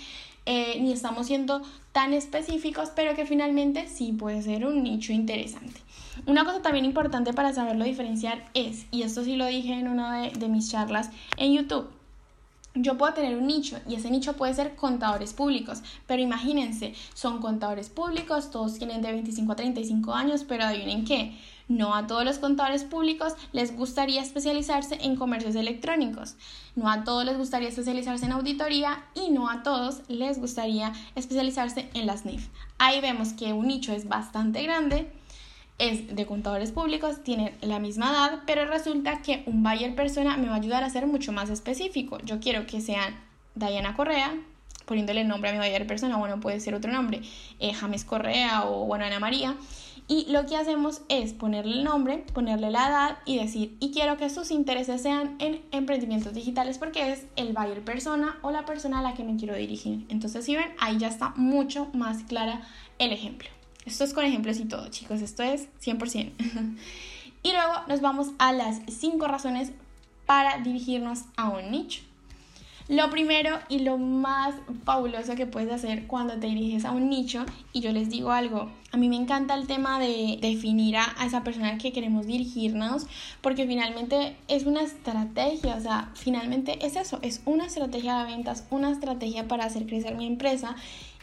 eh, 0.45 0.79
ni 0.81 0.91
estamos 0.91 1.27
siendo 1.27 1.61
tan 1.93 2.11
específicos, 2.11 2.91
pero 2.93 3.15
que 3.15 3.25
finalmente 3.25 3.87
sí 3.87 4.11
puede 4.11 4.41
ser 4.41 4.65
un 4.65 4.83
nicho 4.83 5.13
interesante. 5.13 5.79
Una 6.25 6.43
cosa 6.43 6.61
también 6.61 6.83
importante 6.83 7.31
para 7.31 7.53
saberlo 7.53 7.85
diferenciar 7.85 8.43
es, 8.53 8.85
y 8.91 9.03
esto 9.03 9.23
sí 9.23 9.37
lo 9.37 9.45
dije 9.45 9.71
en 9.71 9.87
una 9.87 10.23
de, 10.23 10.31
de 10.31 10.49
mis 10.49 10.69
charlas 10.69 11.09
en 11.37 11.53
YouTube, 11.53 11.87
yo 12.81 12.97
puedo 12.97 13.13
tener 13.13 13.37
un 13.37 13.47
nicho 13.47 13.79
y 13.87 13.95
ese 13.95 14.09
nicho 14.11 14.33
puede 14.33 14.53
ser 14.53 14.75
contadores 14.75 15.33
públicos, 15.33 15.81
pero 16.05 16.21
imagínense, 16.21 16.93
son 17.13 17.39
contadores 17.39 17.89
públicos, 17.89 18.51
todos 18.51 18.77
tienen 18.77 19.01
de 19.01 19.11
25 19.11 19.51
a 19.51 19.55
35 19.55 20.13
años, 20.13 20.43
pero 20.43 20.63
adivinen 20.63 21.05
qué, 21.05 21.37
no 21.67 21.95
a 21.95 22.07
todos 22.07 22.23
los 22.23 22.39
contadores 22.39 22.83
públicos 22.83 23.33
les 23.51 23.75
gustaría 23.75 24.21
especializarse 24.21 24.97
en 25.01 25.15
comercios 25.15 25.55
electrónicos, 25.55 26.35
no 26.75 26.89
a 26.89 27.03
todos 27.03 27.25
les 27.25 27.37
gustaría 27.37 27.69
especializarse 27.69 28.25
en 28.25 28.31
auditoría 28.31 29.05
y 29.15 29.31
no 29.31 29.49
a 29.49 29.63
todos 29.63 30.01
les 30.07 30.39
gustaría 30.39 30.93
especializarse 31.15 31.89
en 31.93 32.07
las 32.07 32.25
NIF. 32.25 32.47
Ahí 32.77 33.01
vemos 33.01 33.33
que 33.33 33.53
un 33.53 33.67
nicho 33.67 33.91
es 33.91 34.07
bastante 34.07 34.63
grande 34.63 35.11
es 35.79 36.15
de 36.15 36.25
contadores 36.25 36.71
públicos, 36.71 37.23
tienen 37.23 37.53
la 37.61 37.79
misma 37.79 38.11
edad, 38.11 38.39
pero 38.47 38.65
resulta 38.65 39.21
que 39.21 39.43
un 39.45 39.63
buyer 39.63 39.95
persona 39.95 40.37
me 40.37 40.47
va 40.47 40.55
a 40.55 40.57
ayudar 40.57 40.83
a 40.83 40.89
ser 40.89 41.05
mucho 41.05 41.31
más 41.31 41.49
específico. 41.49 42.17
Yo 42.23 42.39
quiero 42.39 42.65
que 42.65 42.81
sean 42.81 43.15
Diana 43.55 43.95
Correa, 43.95 44.35
poniéndole 44.85 45.21
el 45.21 45.27
nombre 45.27 45.49
a 45.49 45.53
mi 45.53 45.59
buyer 45.59 45.85
persona, 45.85 46.17
bueno, 46.17 46.39
puede 46.39 46.59
ser 46.59 46.73
otro 46.73 46.91
nombre, 46.91 47.21
eh, 47.59 47.73
James 47.73 48.05
Correa 48.05 48.65
o 48.65 48.85
bueno, 48.85 49.05
Ana 49.05 49.19
María. 49.19 49.55
Y 50.09 50.31
lo 50.31 50.45
que 50.45 50.55
hacemos 50.55 51.01
es 51.09 51.33
ponerle 51.33 51.73
el 51.73 51.83
nombre, 51.83 52.23
ponerle 52.33 52.71
la 52.71 52.87
edad 52.87 53.17
y 53.25 53.37
decir, 53.37 53.75
y 53.81 53.91
quiero 53.91 54.15
que 54.15 54.29
sus 54.29 54.51
intereses 54.51 55.01
sean 55.01 55.35
en 55.39 55.61
emprendimientos 55.71 56.33
digitales 56.33 56.77
porque 56.77 57.11
es 57.11 57.25
el 57.35 57.51
buyer 57.51 57.83
persona 57.83 58.37
o 58.41 58.51
la 58.51 58.63
persona 58.63 58.99
a 58.99 59.01
la 59.01 59.15
que 59.15 59.25
me 59.25 59.35
quiero 59.35 59.53
dirigir. 59.53 60.05
Entonces, 60.07 60.45
si 60.45 60.55
ven, 60.55 60.69
ahí 60.79 60.97
ya 60.97 61.09
está 61.09 61.33
mucho 61.35 61.89
más 61.93 62.23
clara 62.23 62.61
el 62.99 63.11
ejemplo. 63.11 63.56
Esto 63.87 64.03
es 64.03 64.13
con 64.13 64.25
ejemplos 64.25 64.59
y 64.59 64.65
todo, 64.65 64.89
chicos, 64.89 65.21
esto 65.21 65.43
es 65.43 65.69
100%. 65.81 66.31
y 67.43 67.51
luego 67.51 67.73
nos 67.87 68.01
vamos 68.01 68.31
a 68.37 68.51
las 68.51 68.81
5 68.85 69.25
razones 69.27 69.71
para 70.25 70.57
dirigirnos 70.57 71.21
a 71.37 71.47
un 71.47 71.71
nicho. 71.71 72.01
Lo 72.89 73.09
primero 73.09 73.59
y 73.69 73.79
lo 73.79 73.97
más 73.97 74.55
fabuloso 74.83 75.35
que 75.35 75.45
puedes 75.45 75.71
hacer 75.71 76.05
cuando 76.05 76.37
te 76.37 76.47
diriges 76.47 76.83
a 76.83 76.91
un 76.91 77.09
nicho, 77.09 77.45
y 77.71 77.79
yo 77.79 77.93
les 77.93 78.09
digo 78.09 78.31
algo, 78.31 78.69
a 78.91 78.97
mí 78.97 79.07
me 79.07 79.15
encanta 79.15 79.55
el 79.55 79.67
tema 79.67 80.01
de 80.01 80.37
definir 80.41 80.97
a, 80.97 81.15
esa 81.25 81.45
persona 81.45 81.77
que 81.77 81.93
queremos 81.93 82.27
dirigirnos, 82.27 83.07
porque 83.41 83.67
finalmente 83.67 84.35
es 84.49 84.65
una 84.65 84.81
estrategia, 84.81 85.75
o 85.77 85.81
sea, 85.81 86.11
finalmente 86.13 86.85
es 86.85 86.97
eso, 86.97 87.19
es 87.21 87.41
una 87.45 87.67
estrategia 87.67 88.19
de 88.19 88.33
ventas, 88.33 88.65
una 88.69 88.91
estrategia 88.91 89.47
para 89.47 89.63
hacer 89.63 89.85
crecer 89.85 90.15
mi 90.15 90.27
empresa 90.27 90.75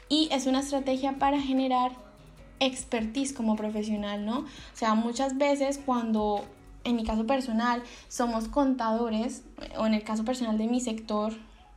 y 0.08 0.28
es 0.32 0.46
una 0.46 0.60
estrategia 0.60 1.18
para 1.18 1.40
generar 1.40 1.92
expertise 2.60 3.32
como 3.32 3.56
profesional, 3.56 4.24
¿no? 4.24 4.40
O 4.40 4.46
sea, 4.76 4.94
muchas 4.94 5.36
veces 5.38 5.80
cuando, 5.84 6.44
en 6.84 6.96
mi 6.96 7.04
caso 7.04 7.26
personal, 7.26 7.82
somos 8.08 8.48
contadores, 8.48 9.42
o 9.78 9.86
en 9.86 9.94
el 9.94 10.02
caso 10.02 10.24
personal 10.24 10.58
de 10.58 10.66
mi 10.66 10.80
sector, 10.80 11.34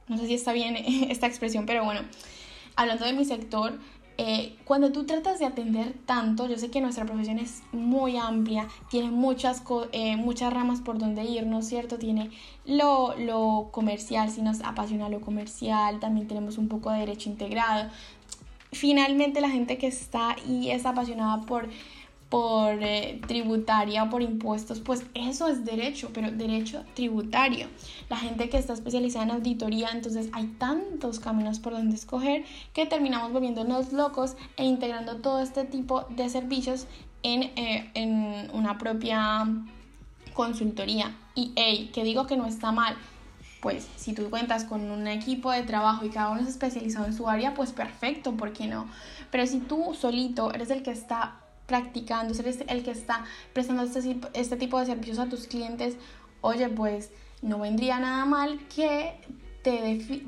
no 0.08 0.18
sé 0.18 0.28
si 0.28 0.34
está 0.34 0.54
bien 0.54 0.76
esta 1.10 1.28
expresión, 1.28 1.66
pero 1.66 1.84
bueno, 1.84 2.02
hablando 2.76 3.06
de 3.06 3.14
mi 3.14 3.26
sector, 3.26 3.80
eh, 4.20 4.56
cuando 4.66 4.92
tú 4.92 5.06
tratas 5.06 5.38
de 5.38 5.46
atender 5.46 5.94
tanto, 6.08 6.48
yo 6.48 6.58
sé 6.58 6.72
que 6.72 6.82
nuestra 6.82 7.06
profesión 7.06 7.38
es 7.38 7.62
muy 7.72 8.18
amplia, 8.18 8.68
tiene 8.90 9.12
muchas, 9.12 9.62
eh, 9.92 10.16
muchas 10.18 10.52
ramas 10.52 10.82
por 10.82 10.98
donde 10.98 11.24
ir, 11.24 11.46
¿no 11.46 11.60
es 11.60 11.68
cierto? 11.68 12.00
Tiene 12.00 12.32
lo, 12.66 13.16
lo 13.16 13.70
comercial, 13.72 14.32
si 14.32 14.42
nos 14.42 14.62
apasiona 14.62 15.08
lo 15.08 15.22
comercial, 15.22 16.00
también 16.00 16.28
tenemos 16.28 16.58
un 16.58 16.68
poco 16.68 16.90
de 16.90 17.00
derecho 17.00 17.30
integrado, 17.30 17.92
finalmente 18.72 19.42
la 19.42 19.50
gente 19.50 19.78
que 19.78 19.88
está 19.88 20.36
y 20.48 20.70
es 20.70 20.86
apasionada 20.86 21.42
por 21.46 21.70
por 22.30 22.84
eh, 22.84 23.22
tributaria 23.26 24.04
o 24.04 24.10
por 24.10 24.22
impuestos, 24.22 24.80
pues 24.82 25.06
eso 25.14 25.48
es 25.48 25.64
derecho, 25.64 26.10
pero 26.14 26.32
derecho 26.32 26.84
tributario. 26.94 27.68
La 28.10 28.18
gente 28.18 28.50
que 28.50 28.58
está 28.58 28.74
especializada 28.74 29.26
en 29.26 29.32
auditoría, 29.32 29.90
entonces 29.94 30.30
hay 30.34 30.48
tantos 30.60 31.20
caminos 31.20 31.60
por 31.60 31.74
donde 31.74 31.96
escoger 31.96 32.44
que 32.74 32.86
terminamos 32.86 33.32
volviéndonos 33.32 33.94
locos 33.94 34.36
e 34.58 34.66
integrando 34.66 35.18
todo 35.18 35.40
este 35.40 35.64
tipo 35.64 36.06
de 36.10 36.30
servicios 36.30 36.88
en, 37.24 37.44
eh, 37.44 37.90
en 37.94 38.50
una 38.54 38.78
propia 38.78 39.48
consultoría. 40.34 41.16
Y 41.34 41.54
hey, 41.56 41.92
que 41.94 42.04
digo 42.04 42.28
que 42.28 42.36
no 42.36 42.46
está 42.46 42.72
mal, 42.72 42.98
pues 43.62 43.88
si 43.96 44.14
tú 44.14 44.30
cuentas 44.30 44.64
con 44.64 44.92
un 44.92 45.08
equipo 45.08 45.52
de 45.52 45.64
trabajo 45.64 46.06
y 46.06 46.10
cada 46.10 46.30
uno 46.30 46.42
es 46.42 46.48
especializado 46.48 47.06
en 47.06 47.14
su 47.14 47.28
área, 47.28 47.54
pues 47.54 47.72
perfecto, 47.72 48.34
¿por 48.34 48.54
qué 48.54 48.68
no? 48.68 48.88
Pero 49.32 49.46
si 49.48 49.60
tú 49.60 49.96
solito 50.00 50.54
eres 50.54 50.70
el 50.70 50.84
que 50.84 50.92
está 50.92 51.42
practicando, 51.66 52.34
eres 52.40 52.64
el 52.68 52.84
que 52.84 52.92
está 52.92 53.26
prestando 53.54 53.84
este, 53.84 54.18
este 54.34 54.56
tipo 54.58 54.80
de 54.80 54.86
servicios 54.86 55.20
a 55.20 55.28
tus 55.28 55.48
clientes, 55.48 55.98
oye, 56.42 56.70
pues 56.70 57.12
no 57.42 57.60
vendría 57.60 58.00
nada 58.00 58.26
mal 58.26 58.60
que 58.74 59.20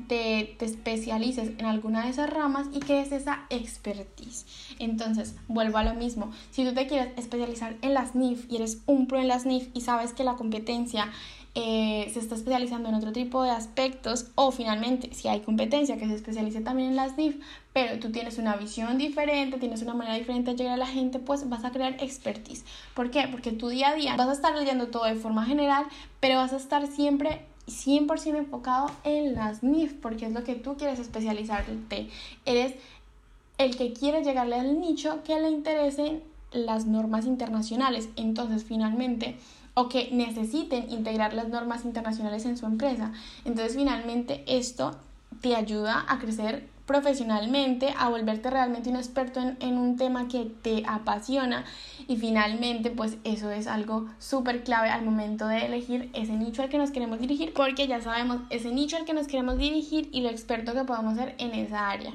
te, 0.08 0.56
especialices 0.64 1.52
en 1.58 1.64
alguna 1.64 2.04
de 2.04 2.10
esas 2.10 2.28
ramas 2.28 2.68
y 2.72 2.80
que 2.80 3.00
es 3.00 3.12
esa 3.12 3.46
expertise. 3.50 4.46
Entonces, 4.78 5.34
vuelvo 5.48 5.78
a 5.78 5.84
lo 5.84 5.94
mismo. 5.94 6.30
Si 6.50 6.64
tú 6.64 6.74
te 6.74 6.86
quieres 6.86 7.12
especializar 7.16 7.76
en 7.82 7.94
las 7.94 8.14
NIF 8.14 8.50
y 8.50 8.56
eres 8.56 8.82
un 8.86 9.06
pro 9.06 9.18
en 9.18 9.28
las 9.28 9.46
NIF 9.46 9.68
y 9.72 9.80
sabes 9.80 10.12
que 10.12 10.24
la 10.24 10.34
competencia 10.34 11.10
eh, 11.54 12.08
se 12.12 12.20
está 12.20 12.36
especializando 12.36 12.90
en 12.90 12.94
otro 12.94 13.12
tipo 13.12 13.42
de 13.42 13.50
aspectos 13.50 14.26
o 14.36 14.52
finalmente 14.52 15.12
si 15.14 15.26
hay 15.26 15.40
competencia 15.40 15.96
que 15.96 16.06
se 16.06 16.14
especialice 16.14 16.60
también 16.60 16.90
en 16.90 16.96
las 16.96 17.16
NIF, 17.16 17.40
pero 17.72 17.98
tú 17.98 18.12
tienes 18.12 18.38
una 18.38 18.56
visión 18.56 18.98
diferente, 18.98 19.58
tienes 19.58 19.82
una 19.82 19.94
manera 19.94 20.16
diferente 20.16 20.52
de 20.52 20.56
llegar 20.58 20.74
a 20.74 20.76
la 20.76 20.86
gente, 20.86 21.18
pues 21.18 21.48
vas 21.48 21.64
a 21.64 21.72
crear 21.72 21.96
expertise. 22.00 22.64
¿Por 22.94 23.10
qué? 23.10 23.26
Porque 23.30 23.52
tu 23.52 23.68
día 23.68 23.88
a 23.88 23.94
día 23.94 24.16
vas 24.16 24.28
a 24.28 24.32
estar 24.32 24.54
leyendo 24.54 24.88
todo 24.88 25.06
de 25.06 25.16
forma 25.16 25.44
general, 25.44 25.86
pero 26.20 26.36
vas 26.36 26.52
a 26.52 26.56
estar 26.56 26.86
siempre 26.86 27.49
100% 27.70 28.36
enfocado 28.36 28.90
en 29.04 29.34
las 29.34 29.62
NIF, 29.62 29.94
porque 29.94 30.26
es 30.26 30.32
lo 30.32 30.44
que 30.44 30.54
tú 30.54 30.76
quieres 30.76 30.98
especializarte. 30.98 32.08
Eres 32.44 32.74
el 33.58 33.76
que 33.76 33.92
quiere 33.92 34.22
llegarle 34.22 34.56
al 34.56 34.80
nicho 34.80 35.22
que 35.22 35.38
le 35.40 35.50
interesen 35.50 36.22
las 36.52 36.86
normas 36.86 37.26
internacionales. 37.26 38.08
Entonces, 38.16 38.64
finalmente, 38.64 39.36
o 39.74 39.88
que 39.88 40.08
necesiten 40.12 40.90
integrar 40.90 41.32
las 41.32 41.48
normas 41.48 41.84
internacionales 41.84 42.44
en 42.44 42.56
su 42.56 42.66
empresa. 42.66 43.12
Entonces, 43.44 43.76
finalmente, 43.76 44.44
esto 44.46 44.96
te 45.40 45.54
ayuda 45.54 46.04
a 46.08 46.18
crecer 46.18 46.68
profesionalmente, 46.90 47.94
a 47.96 48.08
volverte 48.08 48.50
realmente 48.50 48.90
un 48.90 48.96
experto 48.96 49.38
en, 49.38 49.78
un 49.78 49.96
tema 49.96 50.26
que 50.26 50.50
te 50.60 50.82
apasiona 50.88 51.64
y 52.08 52.16
finalmente 52.16 52.90
pues 52.90 53.16
eso 53.22 53.48
es 53.52 53.68
algo 53.68 54.08
súper 54.18 54.64
clave 54.64 54.90
al 54.90 55.04
momento 55.04 55.46
de 55.46 55.66
elegir 55.66 56.10
ese 56.14 56.32
nicho 56.32 56.62
al 56.62 56.68
que 56.68 56.78
nos 56.78 56.90
queremos 56.90 57.20
dirigir 57.20 57.52
porque 57.54 57.86
ya 57.86 58.00
sabemos 58.00 58.40
ese 58.50 58.72
nicho 58.72 58.96
al 58.96 59.04
que 59.04 59.12
nos 59.12 59.28
queremos 59.28 59.56
dirigir 59.56 60.08
y 60.10 60.22
lo 60.22 60.30
experto 60.30 60.74
que 60.74 60.82
podemos 60.82 61.14
ser 61.14 61.36
en 61.38 61.52
esa 61.52 61.90
área. 61.90 62.12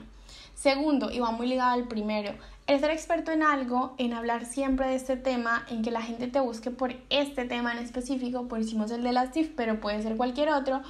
Segundo, 0.56 1.10
y 1.10 1.20
va 1.20 1.32
muy 1.32 1.48
ligado 1.48 1.72
al 1.72 1.88
primero, 1.88 2.34
el 2.68 2.78
ser 2.82 2.90
experto 2.90 3.32
en 3.32 3.44
algo, 3.44 3.96
en 3.98 4.12
hablar 4.12 4.44
siempre 4.44 4.90
de 4.90 4.96
este 4.96 5.16
tema, 5.16 5.66
en 5.70 5.84
que 5.84 5.92
la 5.92 6.02
gente 6.02 6.28
te 6.28 6.42
busque 6.42 6.70
por 6.70 6.94
este 7.10 7.46
tema 7.46 7.72
en 7.72 7.78
específico, 7.78 8.50
por 8.50 8.60
hicimos 8.60 8.92
el 8.92 9.04
de 9.04 9.14
las 9.14 9.32
TIF, 9.32 9.52
pero 9.56 9.80
puede 9.80 10.04
ser 10.04 10.18
cualquier 10.18 10.50
otro, 10.50 10.82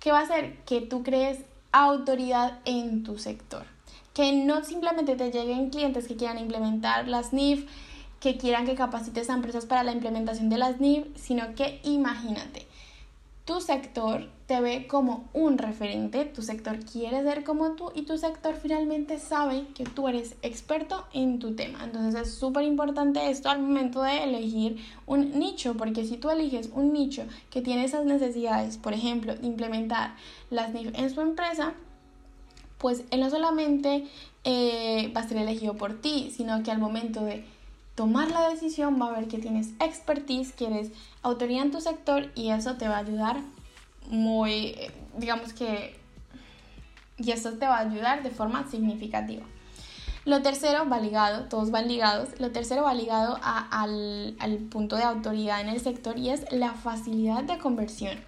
que 0.00 0.10
va 0.10 0.18
a 0.18 0.22
hacer 0.22 0.56
que 0.64 0.80
tú 0.80 1.04
crees 1.04 1.44
autoridad 1.72 2.58
en 2.64 3.02
tu 3.02 3.18
sector. 3.18 3.64
Que 4.14 4.32
no 4.32 4.64
simplemente 4.64 5.16
te 5.16 5.30
lleguen 5.30 5.70
clientes 5.70 6.08
que 6.08 6.16
quieran 6.16 6.38
implementar 6.38 7.08
las 7.08 7.32
NIF, 7.32 7.66
que 8.20 8.36
quieran 8.36 8.66
que 8.66 8.74
capacites 8.74 9.30
a 9.30 9.34
empresas 9.34 9.66
para 9.66 9.82
la 9.82 9.92
implementación 9.92 10.50
de 10.50 10.58
las 10.58 10.80
NIF, 10.80 11.06
sino 11.16 11.54
que 11.54 11.80
imagínate, 11.84 12.66
tu 13.50 13.60
sector 13.60 14.28
te 14.46 14.60
ve 14.60 14.86
como 14.86 15.28
un 15.32 15.58
referente, 15.58 16.24
tu 16.24 16.40
sector 16.40 16.78
quiere 16.84 17.20
ser 17.24 17.42
como 17.42 17.72
tú 17.72 17.90
y 17.96 18.02
tu 18.02 18.16
sector 18.16 18.54
finalmente 18.54 19.18
sabe 19.18 19.66
que 19.74 19.82
tú 19.82 20.06
eres 20.06 20.36
experto 20.42 21.04
en 21.12 21.40
tu 21.40 21.56
tema. 21.56 21.82
Entonces 21.82 22.28
es 22.28 22.32
súper 22.32 22.62
importante 22.62 23.28
esto 23.28 23.50
al 23.50 23.60
momento 23.60 24.02
de 24.02 24.22
elegir 24.22 24.76
un 25.04 25.36
nicho, 25.36 25.76
porque 25.76 26.06
si 26.06 26.16
tú 26.16 26.30
eliges 26.30 26.70
un 26.72 26.92
nicho 26.92 27.24
que 27.50 27.60
tiene 27.60 27.82
esas 27.82 28.04
necesidades, 28.04 28.78
por 28.78 28.92
ejemplo, 28.92 29.34
de 29.34 29.44
implementar 29.44 30.14
las 30.50 30.72
NIF 30.72 30.96
en 30.96 31.10
su 31.10 31.20
empresa, 31.20 31.74
pues 32.78 33.02
él 33.10 33.18
no 33.18 33.30
solamente 33.30 34.06
eh, 34.44 35.12
va 35.12 35.22
a 35.22 35.28
ser 35.28 35.38
elegido 35.38 35.74
por 35.74 36.00
ti, 36.00 36.32
sino 36.32 36.62
que 36.62 36.70
al 36.70 36.78
momento 36.78 37.24
de 37.24 37.44
tomar 38.00 38.30
la 38.30 38.48
decisión 38.48 38.98
va 38.98 39.08
a 39.08 39.12
ver 39.12 39.28
que 39.28 39.36
tienes 39.36 39.72
expertise, 39.78 40.54
que 40.54 40.68
eres 40.68 40.90
autoría 41.20 41.60
en 41.60 41.70
tu 41.70 41.82
sector 41.82 42.30
y 42.34 42.48
eso 42.48 42.78
te 42.78 42.88
va 42.88 42.96
a 42.96 43.00
ayudar 43.00 43.36
muy, 44.08 44.74
digamos 45.18 45.52
que, 45.52 46.00
y 47.18 47.30
eso 47.30 47.52
te 47.58 47.66
va 47.66 47.76
a 47.76 47.80
ayudar 47.80 48.22
de 48.22 48.30
forma 48.30 48.66
significativa. 48.70 49.44
Lo 50.24 50.40
tercero 50.40 50.88
va 50.88 50.98
ligado, 50.98 51.44
todos 51.50 51.70
van 51.70 51.88
ligados, 51.88 52.40
lo 52.40 52.52
tercero 52.52 52.84
va 52.84 52.94
ligado 52.94 53.38
al, 53.42 54.34
al 54.38 54.56
punto 54.56 54.96
de 54.96 55.02
autoridad 55.02 55.60
en 55.60 55.68
el 55.68 55.80
sector 55.80 56.18
y 56.18 56.30
es 56.30 56.50
la 56.50 56.72
facilidad 56.72 57.42
de 57.42 57.58
conversión. 57.58 58.18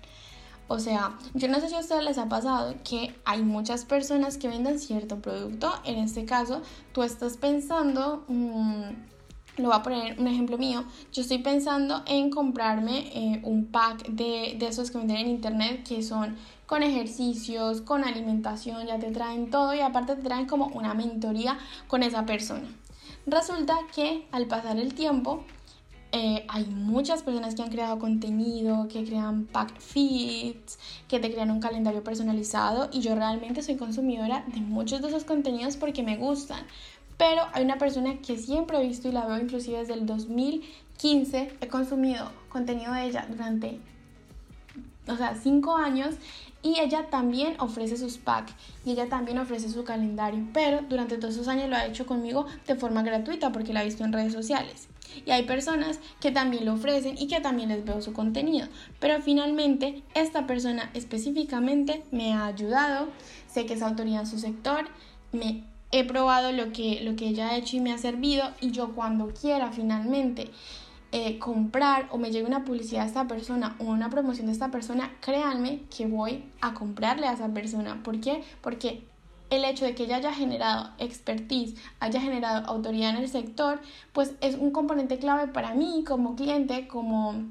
O 0.69 0.81
sea, 0.81 1.17
yo 1.33 1.49
no 1.49 1.61
sé 1.61 1.71
si 1.71 1.76
a 1.76 1.81
ustedes 1.81 2.05
les 2.05 2.19
ha 2.19 2.29
pasado 2.29 2.75
que 2.85 3.14
hay 3.25 3.43
muchas 3.43 3.87
personas 3.87 4.37
que 4.37 4.49
venden 4.49 4.79
cierto 4.79 5.21
producto. 5.21 5.73
En 5.85 5.97
este 5.97 6.26
caso, 6.26 6.61
tú 6.93 7.02
estás 7.02 7.38
pensando, 7.38 8.25
mm, 8.29 9.12
lo 9.56 9.68
voy 9.68 9.76
a 9.76 9.82
poner 9.82 10.18
un 10.18 10.26
ejemplo 10.26 10.59
mío, 10.59 10.85
yo 11.12 11.23
estoy 11.23 11.38
pensando 11.38 12.02
en 12.06 12.30
comprarme 12.30 13.11
eh, 13.14 13.40
un 13.44 13.66
pack 13.66 14.06
de, 14.09 14.56
de 14.59 14.66
esos 14.66 14.90
que 14.90 14.99
venden 14.99 15.18
en 15.18 15.28
internet 15.28 15.87
que 15.87 16.02
son 16.02 16.37
con 16.66 16.82
ejercicios, 16.82 17.82
con 17.82 18.02
alimentación, 18.04 18.87
ya 18.87 18.99
te 18.99 19.11
traen 19.11 19.50
todo 19.50 19.75
y 19.75 19.80
aparte 19.80 20.16
te 20.16 20.23
traen 20.23 20.47
como 20.47 20.68
una 20.68 20.94
mentoría 20.94 21.59
con 21.87 22.02
esa 22.02 22.25
persona. 22.25 22.66
Resulta 23.26 23.76
que 23.94 24.26
al 24.32 24.47
pasar 24.47 24.78
el 24.78 24.94
tiempo, 24.94 25.44
eh, 26.14 26.44
hay 26.49 26.66
muchas 26.66 27.23
personas 27.23 27.54
que 27.54 27.62
han 27.62 27.71
creado 27.71 27.99
contenido, 27.99 28.87
que 28.87 29.02
crean 29.02 29.47
pack 29.47 29.80
feeds, 29.80 30.78
que 31.09 31.18
te 31.18 31.32
crean 31.32 31.50
un 31.50 31.59
calendario 31.59 32.04
personalizado 32.04 32.90
y 32.92 33.00
yo 33.00 33.14
realmente 33.14 33.62
soy 33.62 33.76
consumidora 33.76 34.44
de 34.49 34.61
muchos 34.61 35.00
de 35.00 35.09
esos 35.09 35.25
contenidos 35.25 35.78
porque 35.78 36.02
me 36.02 36.18
gustan. 36.18 36.66
Pero 37.23 37.43
hay 37.52 37.62
una 37.64 37.79
persona 37.79 38.19
que 38.19 38.37
siempre 38.37 38.79
he 38.79 38.83
visto 38.83 39.09
y 39.09 39.12
la 39.12 39.25
veo 39.25 39.38
inclusive 39.38 39.79
desde 39.79 39.95
el 39.95 40.07
2015, 40.07 41.52
he 41.61 41.69
consumido 41.69 42.33
contenido 42.49 42.93
de 42.93 43.05
ella 43.05 43.29
durante, 43.31 43.79
o 45.07 45.17
sea, 45.17 45.37
5 45.41 45.76
años 45.76 46.17
y 46.62 46.81
ella 46.81 47.11
también 47.11 47.55
ofrece 47.61 47.97
sus 47.97 48.19
packs 48.19 48.52
y 48.85 48.91
ella 48.91 49.09
también 49.09 49.38
ofrece 49.38 49.69
su 49.69 49.85
calendario, 49.85 50.49
pero 50.52 50.81
durante 50.88 51.17
todos 51.17 51.35
esos 51.35 51.47
años 51.47 51.71
lo 51.71 51.76
ha 51.76 51.87
hecho 51.87 52.07
conmigo 52.07 52.47
de 52.67 52.75
forma 52.75 53.05
gratuita 53.05 53.52
porque 53.52 53.73
la 53.73 53.83
he 53.83 53.85
visto 53.85 54.02
en 54.02 54.12
redes 54.12 54.33
sociales. 54.33 54.88
Y 55.25 55.31
hay 55.31 55.45
personas 55.45 56.00
que 56.19 56.33
también 56.33 56.64
lo 56.64 56.73
ofrecen 56.73 57.17
y 57.17 57.29
que 57.29 57.41
también 57.41 57.69
les 57.69 57.85
veo 57.85 58.02
su 58.02 58.12
contenido. 58.12 58.67
Pero 58.99 59.23
finalmente 59.23 60.02
esta 60.14 60.49
persona 60.49 60.91
específicamente 60.93 62.02
me 62.11 62.33
ha 62.33 62.47
ayudado. 62.47 63.11
Sé 63.47 63.64
que 63.64 63.75
es 63.75 63.83
autoridad 63.83 64.23
en 64.23 64.26
su 64.26 64.41
sector. 64.41 64.88
Me 65.31 65.71
he 65.93 66.05
probado 66.05 66.53
lo 66.53 66.73
que, 66.73 67.01
lo 67.03 67.15
que 67.17 67.29
ella 67.29 67.51
ha 67.51 67.57
hecho 67.57 67.77
y 67.77 67.81
me 67.81 67.93
ha 67.93 67.99
servido. 67.99 68.45
Y 68.61 68.73
yo 68.73 68.95
cuando 68.95 69.29
quiera 69.29 69.71
finalmente 69.71 70.51
eh, 71.13 71.39
comprar 71.39 72.09
o 72.11 72.19
me 72.19 72.31
llegue 72.31 72.47
una 72.47 72.65
publicidad 72.65 73.03
de 73.03 73.09
esta 73.09 73.29
persona 73.29 73.77
o 73.79 73.85
una 73.85 74.11
promoción 74.11 74.47
de 74.47 74.53
esta 74.53 74.71
persona, 74.71 75.13
créanme 75.21 75.83
que 75.95 76.07
voy 76.07 76.45
a 76.61 76.75
comprarle 76.75 77.29
a 77.29 77.35
esa 77.35 77.49
persona. 77.51 78.03
¿Por 78.03 78.21
qué? 78.21 78.43
Porque 78.63 79.05
el 79.51 79.67
hecho 79.67 79.85
de 79.85 79.95
que 79.95 80.05
ella 80.05 80.17
haya 80.17 80.33
generado 80.33 80.91
expertise, 80.99 81.75
haya 82.01 82.21
generado 82.21 82.67
autoridad 82.67 83.11
en 83.11 83.17
el 83.17 83.29
sector, 83.29 83.81
pues 84.15 84.35
es 84.41 84.55
un 84.55 84.71
componente 84.71 85.19
clave 85.19 85.47
para 85.49 85.75
mí 85.75 86.05
como 86.07 86.37
cliente, 86.37 86.89
como 86.89 87.45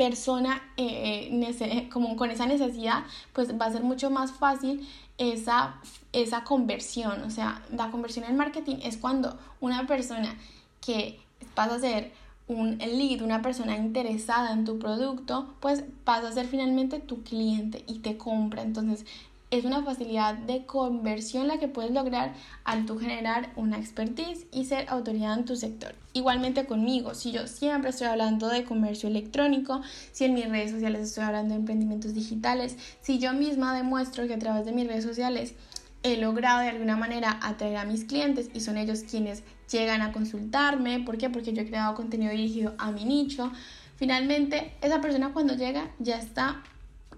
persona 0.00 0.62
eh, 0.78 1.28
eh, 1.30 1.88
como 1.92 2.16
con 2.16 2.30
esa 2.30 2.46
necesidad, 2.46 3.02
pues 3.34 3.52
va 3.60 3.66
a 3.66 3.70
ser 3.70 3.82
mucho 3.82 4.08
más 4.08 4.32
fácil 4.32 4.88
esa, 5.18 5.74
esa 6.14 6.42
conversión. 6.42 7.22
O 7.24 7.28
sea, 7.28 7.60
la 7.70 7.90
conversión 7.90 8.24
en 8.24 8.34
marketing 8.34 8.76
es 8.82 8.96
cuando 8.96 9.38
una 9.60 9.86
persona 9.86 10.38
que 10.80 11.20
pasa 11.54 11.74
a 11.74 11.78
ser 11.80 12.12
un 12.48 12.78
lead, 12.78 13.20
una 13.20 13.42
persona 13.42 13.76
interesada 13.76 14.54
en 14.54 14.64
tu 14.64 14.78
producto, 14.78 15.52
pues 15.60 15.84
pasa 16.04 16.28
a 16.28 16.32
ser 16.32 16.46
finalmente 16.46 16.98
tu 17.00 17.22
cliente 17.22 17.84
y 17.86 17.98
te 17.98 18.16
compra. 18.16 18.62
Entonces, 18.62 19.04
es 19.50 19.64
una 19.64 19.82
facilidad 19.82 20.34
de 20.34 20.64
conversión 20.64 21.48
la 21.48 21.58
que 21.58 21.68
puedes 21.68 21.90
lograr 21.90 22.34
al 22.64 22.86
generar 22.98 23.52
una 23.56 23.78
expertise 23.78 24.46
y 24.52 24.64
ser 24.64 24.86
autoridad 24.88 25.38
en 25.38 25.44
tu 25.44 25.56
sector. 25.56 25.94
Igualmente 26.12 26.66
conmigo, 26.66 27.14
si 27.14 27.32
yo 27.32 27.46
siempre 27.46 27.90
estoy 27.90 28.06
hablando 28.06 28.48
de 28.48 28.64
comercio 28.64 29.08
electrónico, 29.08 29.82
si 30.12 30.24
en 30.24 30.34
mis 30.34 30.48
redes 30.48 30.70
sociales 30.70 31.02
estoy 31.02 31.24
hablando 31.24 31.54
de 31.54 31.60
emprendimientos 31.60 32.14
digitales, 32.14 32.76
si 33.00 33.18
yo 33.18 33.32
misma 33.32 33.74
demuestro 33.74 34.26
que 34.26 34.34
a 34.34 34.38
través 34.38 34.64
de 34.66 34.72
mis 34.72 34.86
redes 34.86 35.04
sociales 35.04 35.54
he 36.02 36.16
logrado 36.16 36.60
de 36.60 36.68
alguna 36.68 36.96
manera 36.96 37.38
atraer 37.42 37.76
a 37.76 37.84
mis 37.84 38.04
clientes 38.04 38.50
y 38.54 38.60
son 38.60 38.78
ellos 38.78 39.02
quienes 39.08 39.42
llegan 39.70 40.00
a 40.00 40.12
consultarme, 40.12 41.00
¿por 41.00 41.18
qué? 41.18 41.28
Porque 41.28 41.52
yo 41.52 41.62
he 41.62 41.66
creado 41.66 41.94
contenido 41.94 42.30
dirigido 42.30 42.74
a 42.78 42.90
mi 42.90 43.04
nicho. 43.04 43.52
Finalmente, 43.96 44.72
esa 44.80 45.00
persona 45.00 45.32
cuando 45.32 45.54
llega 45.54 45.90
ya 45.98 46.18
está 46.18 46.62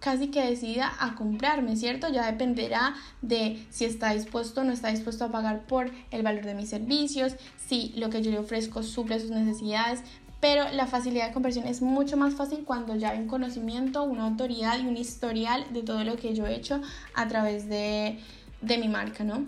casi 0.03 0.29
que 0.29 0.45
decida 0.45 0.93
a 0.99 1.15
comprarme, 1.15 1.77
¿cierto? 1.77 2.09
Ya 2.09 2.27
dependerá 2.27 2.95
de 3.23 3.65
si 3.71 3.85
está 3.85 4.13
dispuesto 4.13 4.61
o 4.61 4.65
no 4.65 4.73
está 4.73 4.89
dispuesto 4.89 5.25
a 5.25 5.31
pagar 5.31 5.65
por 5.67 5.91
el 6.11 6.23
valor 6.23 6.45
de 6.45 6.55
mis 6.55 6.69
servicios, 6.69 7.37
si 7.69 7.93
lo 7.97 8.11
que 8.11 8.21
yo 8.21 8.31
le 8.31 8.39
ofrezco 8.39 8.83
suple 8.83 9.21
sus 9.21 9.31
necesidades, 9.31 10.01
pero 10.41 10.69
la 10.73 10.89
facilidad 10.89 11.29
de 11.29 11.33
conversión 11.33 11.69
es 11.69 11.83
mucho 11.83 12.17
más 12.17 12.35
fácil 12.35 12.65
cuando 12.65 12.97
ya 12.97 13.11
hay 13.11 13.21
un 13.21 13.29
conocimiento, 13.29 14.03
una 14.03 14.25
autoridad 14.25 14.81
y 14.81 14.89
un 14.89 14.97
historial 14.97 15.65
de 15.73 15.83
todo 15.83 16.03
lo 16.03 16.17
que 16.17 16.35
yo 16.35 16.47
he 16.49 16.57
hecho 16.57 16.83
a 17.15 17.29
través 17.29 17.69
de, 17.69 18.19
de 18.61 18.79
mi 18.79 18.89
marca, 18.89 19.23
¿no? 19.23 19.47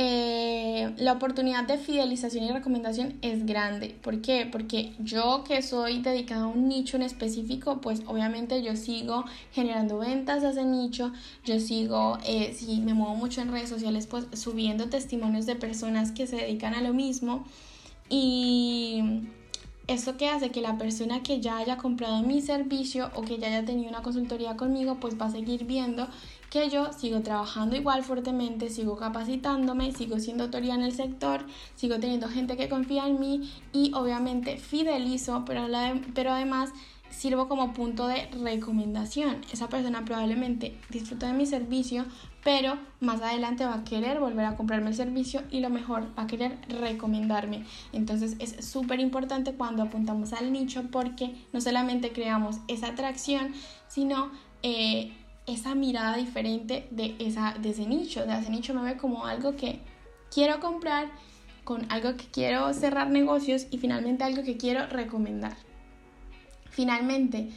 Eh, 0.00 0.94
la 0.98 1.14
oportunidad 1.14 1.64
de 1.64 1.76
fidelización 1.76 2.44
y 2.44 2.52
recomendación 2.52 3.18
es 3.20 3.44
grande. 3.44 3.96
¿Por 4.00 4.20
qué? 4.20 4.48
Porque 4.50 4.92
yo 5.00 5.42
que 5.42 5.60
soy 5.60 6.02
dedicada 6.02 6.42
a 6.42 6.46
un 6.46 6.68
nicho 6.68 6.96
en 6.96 7.02
específico, 7.02 7.80
pues 7.80 8.02
obviamente 8.06 8.62
yo 8.62 8.76
sigo 8.76 9.24
generando 9.50 9.98
ventas 9.98 10.42
de 10.42 10.50
ese 10.50 10.64
nicho, 10.64 11.10
yo 11.44 11.58
sigo, 11.58 12.18
eh, 12.24 12.54
si 12.56 12.80
me 12.80 12.94
muevo 12.94 13.16
mucho 13.16 13.40
en 13.40 13.50
redes 13.50 13.70
sociales, 13.70 14.06
pues 14.06 14.26
subiendo 14.34 14.88
testimonios 14.88 15.46
de 15.46 15.56
personas 15.56 16.12
que 16.12 16.28
se 16.28 16.36
dedican 16.36 16.74
a 16.74 16.80
lo 16.80 16.94
mismo. 16.94 17.44
Y 18.08 19.02
eso 19.88 20.16
que 20.16 20.28
hace 20.28 20.50
que 20.50 20.60
la 20.60 20.78
persona 20.78 21.24
que 21.24 21.40
ya 21.40 21.58
haya 21.58 21.76
comprado 21.76 22.22
mi 22.22 22.40
servicio 22.40 23.10
o 23.16 23.22
que 23.22 23.38
ya 23.38 23.48
haya 23.48 23.64
tenido 23.64 23.88
una 23.88 24.02
consultoría 24.02 24.56
conmigo, 24.56 24.98
pues 25.00 25.20
va 25.20 25.26
a 25.26 25.30
seguir 25.32 25.64
viendo 25.64 26.06
que 26.50 26.70
yo 26.70 26.92
sigo 26.92 27.20
trabajando 27.20 27.76
igual 27.76 28.02
fuertemente, 28.02 28.70
sigo 28.70 28.96
capacitándome, 28.96 29.92
sigo 29.92 30.18
siendo 30.18 30.44
autoridad 30.44 30.76
en 30.76 30.82
el 30.82 30.92
sector, 30.92 31.44
sigo 31.74 31.98
teniendo 31.98 32.28
gente 32.28 32.56
que 32.56 32.68
confía 32.68 33.06
en 33.06 33.20
mí 33.20 33.52
y 33.72 33.92
obviamente 33.94 34.56
fidelizo, 34.56 35.44
pero, 35.44 35.66
pero 36.14 36.32
además 36.32 36.70
sirvo 37.10 37.48
como 37.48 37.72
punto 37.72 38.06
de 38.06 38.28
recomendación. 38.42 39.42
Esa 39.52 39.68
persona 39.68 40.04
probablemente 40.04 40.78
disfruta 40.90 41.26
de 41.26 41.32
mi 41.32 41.46
servicio, 41.46 42.04
pero 42.44 42.78
más 43.00 43.20
adelante 43.20 43.64
va 43.64 43.74
a 43.74 43.84
querer 43.84 44.20
volver 44.20 44.44
a 44.44 44.56
comprarme 44.56 44.90
el 44.90 44.94
servicio 44.94 45.42
y 45.50 45.60
lo 45.60 45.70
mejor 45.70 46.08
va 46.18 46.24
a 46.24 46.26
querer 46.26 46.58
recomendarme. 46.68 47.64
Entonces 47.92 48.36
es 48.38 48.64
súper 48.64 49.00
importante 49.00 49.52
cuando 49.54 49.82
apuntamos 49.82 50.32
al 50.32 50.52
nicho 50.52 50.84
porque 50.90 51.34
no 51.52 51.60
solamente 51.60 52.12
creamos 52.12 52.56
esa 52.68 52.88
atracción, 52.88 53.52
sino 53.88 54.30
eh, 54.62 55.12
esa 55.48 55.74
mirada 55.74 56.16
diferente 56.16 56.86
de, 56.90 57.16
esa, 57.18 57.54
de 57.60 57.70
ese 57.70 57.86
nicho. 57.86 58.24
De 58.24 58.38
ese 58.38 58.50
nicho 58.50 58.74
me 58.74 58.82
ve 58.82 58.96
como 58.96 59.26
algo 59.26 59.56
que 59.56 59.80
quiero 60.30 60.60
comprar, 60.60 61.10
con 61.64 61.90
algo 61.90 62.16
que 62.16 62.26
quiero 62.26 62.72
cerrar 62.72 63.10
negocios 63.10 63.66
y 63.70 63.78
finalmente 63.78 64.24
algo 64.24 64.42
que 64.42 64.56
quiero 64.56 64.86
recomendar. 64.86 65.56
Finalmente, 66.70 67.50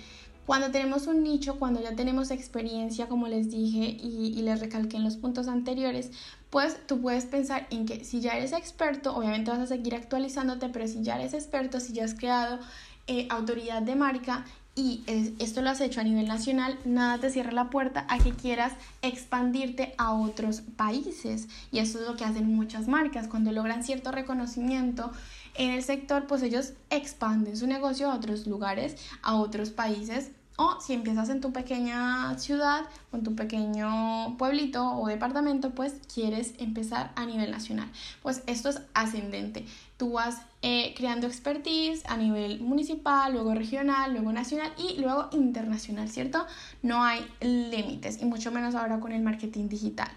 cuando 0.46 0.72
tenemos 0.72 1.08
un 1.08 1.24
nicho, 1.24 1.60
cuando 1.60 1.82
ya 1.82 1.96
tenemos 1.96 2.32
experiencia, 2.32 3.08
como 3.08 3.28
les 3.28 3.52
dije 3.52 3.98
y, 4.02 4.42
les 4.42 4.60
recalqué 4.60 4.98
en 4.98 5.04
los 5.04 5.16
puntos 5.16 5.48
anteriores, 5.48 6.12
pues 6.50 6.86
tú 6.88 7.00
puedes 7.00 7.26
pensar 7.26 7.68
en 7.70 7.86
que 7.86 8.04
si 8.04 8.20
ya 8.20 8.36
eres 8.36 8.52
experto, 8.52 9.16
obviamente 9.16 9.52
vas 9.52 9.60
a 9.60 9.68
seguir 9.68 9.96
actualizándote, 9.96 10.70
pero 10.70 10.88
si 10.88 11.04
ya 11.04 11.16
eres 11.16 11.34
experto, 11.34 11.80
si 11.80 11.94
ya 11.94 12.04
has 12.04 12.16
creado 12.16 12.60
eh, 13.08 13.28
autoridad 13.30 13.82
de 13.82 13.96
marca 13.96 14.46
y 14.74 15.04
esto 15.40 15.62
lo 15.62 15.70
has 15.70 15.82
hecho 15.82 16.00
a 16.00 16.04
nivel 16.04 16.28
nacional, 16.28 16.80
nada 16.86 17.18
te 17.18 17.30
cierra 17.30 17.52
la 17.52 17.70
puerta 17.70 18.06
a 18.10 18.20
que 18.20 18.32
quieras 18.32 18.74
expandirte 19.02 19.94
a 19.98 20.14
otros 20.14 20.62
países. 20.62 21.50
Y 21.72 21.80
eso 21.80 22.00
es 22.00 22.08
lo 22.08 22.16
que 22.16 22.24
hacen 22.24 22.56
muchas 22.56 22.88
marcas. 22.88 23.28
Cuando 23.28 23.52
logran 23.52 23.84
cierto 23.84 24.12
reconocimiento 24.12 25.12
en 25.56 25.72
el 25.72 25.84
sector, 25.84 26.26
pues 26.26 26.42
ellos 26.42 26.74
expanden 26.90 27.58
su 27.58 27.68
negocio 27.68 28.10
a 28.10 28.16
otros 28.16 28.48
lugares, 28.48 28.96
a 29.22 29.36
otros 29.36 29.72
países 29.72 30.32
o 30.58 30.80
si 30.80 30.94
empiezas 30.94 31.30
en 31.30 31.42
tu 31.42 31.52
pequeña 31.52 32.38
ciudad 32.38 32.86
o 33.12 33.18
en 33.18 33.24
tu 33.24 33.36
pequeño 33.36 34.38
pueblito 34.38 34.92
o 34.96 35.08
departamento, 35.08 35.72
pues 35.72 35.96
quieres 36.14 36.54
empezar 36.60 37.12
a 37.16 37.26
nivel 37.26 37.50
nacional. 37.52 37.90
Pues 38.22 38.44
esto 38.46 38.70
es 38.70 38.82
ascendente. 38.94 39.66
Tú 40.02 40.14
vas 40.14 40.42
eh, 40.64 40.96
creando 40.98 41.28
expertise 41.28 42.02
a 42.08 42.18
nivel 42.18 42.60
municipal, 42.60 43.32
luego 43.32 43.54
regional, 43.54 44.14
luego 44.14 44.34
nacional 44.34 44.74
y 44.76 45.00
luego 45.00 45.30
internacional, 45.32 46.10
¿cierto? 46.10 46.44
No 46.82 47.04
hay 47.04 47.24
límites 47.40 48.20
y 48.20 48.26
mucho 48.26 48.52
menos 48.52 48.74
ahora 48.74 49.00
con 49.00 49.12
el 49.12 49.22
marketing 49.22 49.70
digital. 49.70 50.10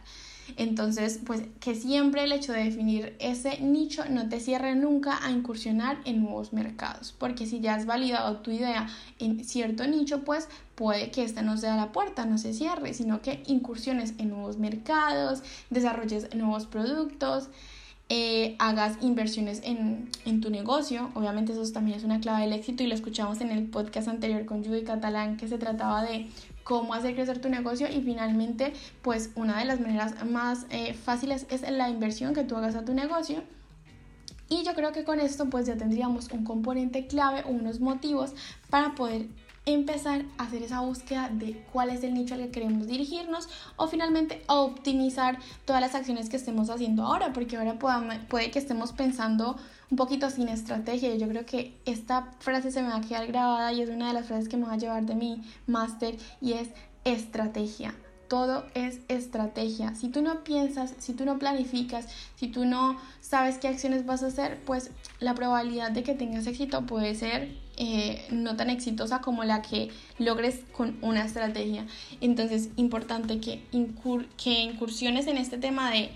Entonces, 0.56 1.20
pues 1.26 1.42
que 1.60 1.74
siempre 1.74 2.24
el 2.24 2.32
hecho 2.32 2.54
de 2.54 2.64
definir 2.64 3.14
ese 3.18 3.60
nicho 3.60 4.06
no 4.08 4.26
te 4.30 4.40
cierre 4.40 4.74
nunca 4.74 5.22
a 5.22 5.30
incursionar 5.30 5.98
en 6.06 6.22
nuevos 6.22 6.54
mercados, 6.54 7.14
porque 7.18 7.44
si 7.44 7.60
ya 7.60 7.74
has 7.74 7.84
validado 7.84 8.38
tu 8.38 8.52
idea 8.52 8.88
en 9.18 9.44
cierto 9.44 9.86
nicho, 9.86 10.24
pues 10.24 10.48
puede 10.76 11.10
que 11.10 11.24
esta 11.24 11.42
no 11.42 11.58
sea 11.58 11.76
la 11.76 11.92
puerta, 11.92 12.24
no 12.24 12.38
se 12.38 12.54
cierre, 12.54 12.94
sino 12.94 13.20
que 13.20 13.42
incursiones 13.48 14.14
en 14.16 14.30
nuevos 14.30 14.56
mercados, 14.56 15.42
desarrolles 15.68 16.34
nuevos 16.34 16.64
productos. 16.64 17.50
Eh, 18.10 18.54
hagas 18.58 18.98
inversiones 19.00 19.62
en, 19.64 20.10
en, 20.26 20.42
tu 20.42 20.50
negocio. 20.50 21.10
Obviamente 21.14 21.52
eso 21.52 21.72
también 21.72 21.96
es 21.96 22.04
una 22.04 22.20
clave 22.20 22.42
del 22.42 22.52
éxito 22.52 22.82
y 22.82 22.86
lo 22.86 22.94
escuchamos 22.94 23.40
en 23.40 23.50
el 23.50 23.64
podcast 23.64 24.08
anterior 24.08 24.44
con 24.44 24.62
Judy 24.62 24.84
Catalán 24.84 25.38
que 25.38 25.48
se 25.48 25.56
trataba 25.56 26.02
de 26.04 26.28
cómo 26.64 26.94
hacer 26.94 27.14
crecer 27.14 27.40
tu 27.40 27.48
negocio 27.48 27.86
y 27.88 28.00
finalmente 28.02 28.72
pues 29.02 29.30
una 29.36 29.58
de 29.58 29.66
las 29.66 29.80
maneras 29.80 30.24
más 30.24 30.66
eh, 30.70 30.94
fáciles 30.94 31.46
es 31.50 31.62
la 31.70 31.88
inversión 31.90 32.34
que 32.34 32.42
tú 32.42 32.56
hagas 32.56 32.74
a 32.74 32.84
tu 32.84 32.94
negocio 32.94 33.42
Y 34.48 34.64
yo 34.64 34.74
creo 34.74 34.92
que 34.92 35.04
con 35.04 35.20
esto 35.20 35.46
pues 35.50 35.66
ya 35.66 35.76
tendríamos 35.76 36.30
un 36.32 36.44
componente 36.44 37.06
clave 37.06 37.44
unos 37.46 37.80
motivos 37.80 38.34
para 38.70 38.94
poder 38.94 39.28
empezar 39.66 40.24
a 40.36 40.44
hacer 40.44 40.62
esa 40.62 40.80
búsqueda 40.80 41.30
de 41.32 41.64
cuál 41.72 41.90
es 41.90 42.04
el 42.04 42.14
nicho 42.14 42.34
al 42.34 42.40
que 42.40 42.50
queremos 42.50 42.86
dirigirnos 42.86 43.48
o 43.76 43.86
finalmente 43.88 44.42
optimizar 44.46 45.38
todas 45.64 45.80
las 45.80 45.94
acciones 45.94 46.28
que 46.28 46.36
estemos 46.36 46.68
haciendo 46.70 47.04
ahora, 47.04 47.32
porque 47.32 47.56
ahora 47.56 47.78
puede 48.28 48.50
que 48.50 48.58
estemos 48.58 48.92
pensando 48.92 49.56
un 49.90 49.96
poquito 49.96 50.28
sin 50.30 50.48
estrategia. 50.48 51.14
Yo 51.16 51.28
creo 51.28 51.46
que 51.46 51.78
esta 51.86 52.32
frase 52.40 52.70
se 52.70 52.82
me 52.82 52.88
va 52.88 52.96
a 52.96 53.00
quedar 53.00 53.26
grabada 53.26 53.72
y 53.72 53.80
es 53.80 53.88
una 53.88 54.08
de 54.08 54.14
las 54.14 54.26
frases 54.26 54.48
que 54.48 54.56
me 54.56 54.66
va 54.66 54.74
a 54.74 54.78
llevar 54.78 55.04
de 55.06 55.14
mi 55.14 55.42
máster 55.66 56.16
y 56.40 56.54
es 56.54 56.68
estrategia 57.04 57.94
todo 58.28 58.64
es 58.74 59.00
estrategia. 59.08 59.94
Si 59.94 60.08
tú 60.08 60.22
no 60.22 60.42
piensas, 60.42 60.94
si 60.98 61.12
tú 61.12 61.24
no 61.24 61.38
planificas, 61.38 62.08
si 62.34 62.48
tú 62.48 62.64
no 62.64 62.98
sabes 63.20 63.58
qué 63.58 63.68
acciones 63.68 64.06
vas 64.06 64.22
a 64.22 64.28
hacer, 64.28 64.60
pues 64.64 64.90
la 65.20 65.34
probabilidad 65.34 65.92
de 65.92 66.02
que 66.02 66.14
tengas 66.14 66.46
éxito 66.46 66.84
puede 66.86 67.14
ser 67.14 67.63
eh, 67.76 68.26
no 68.30 68.56
tan 68.56 68.70
exitosa 68.70 69.20
como 69.20 69.44
la 69.44 69.62
que 69.62 69.90
logres 70.18 70.60
con 70.72 70.96
una 71.02 71.24
estrategia. 71.24 71.86
Entonces, 72.20 72.70
importante 72.76 73.40
que, 73.40 73.62
que 74.36 74.60
incursiones 74.60 75.26
en 75.26 75.38
este 75.38 75.58
tema 75.58 75.90
de 75.90 76.10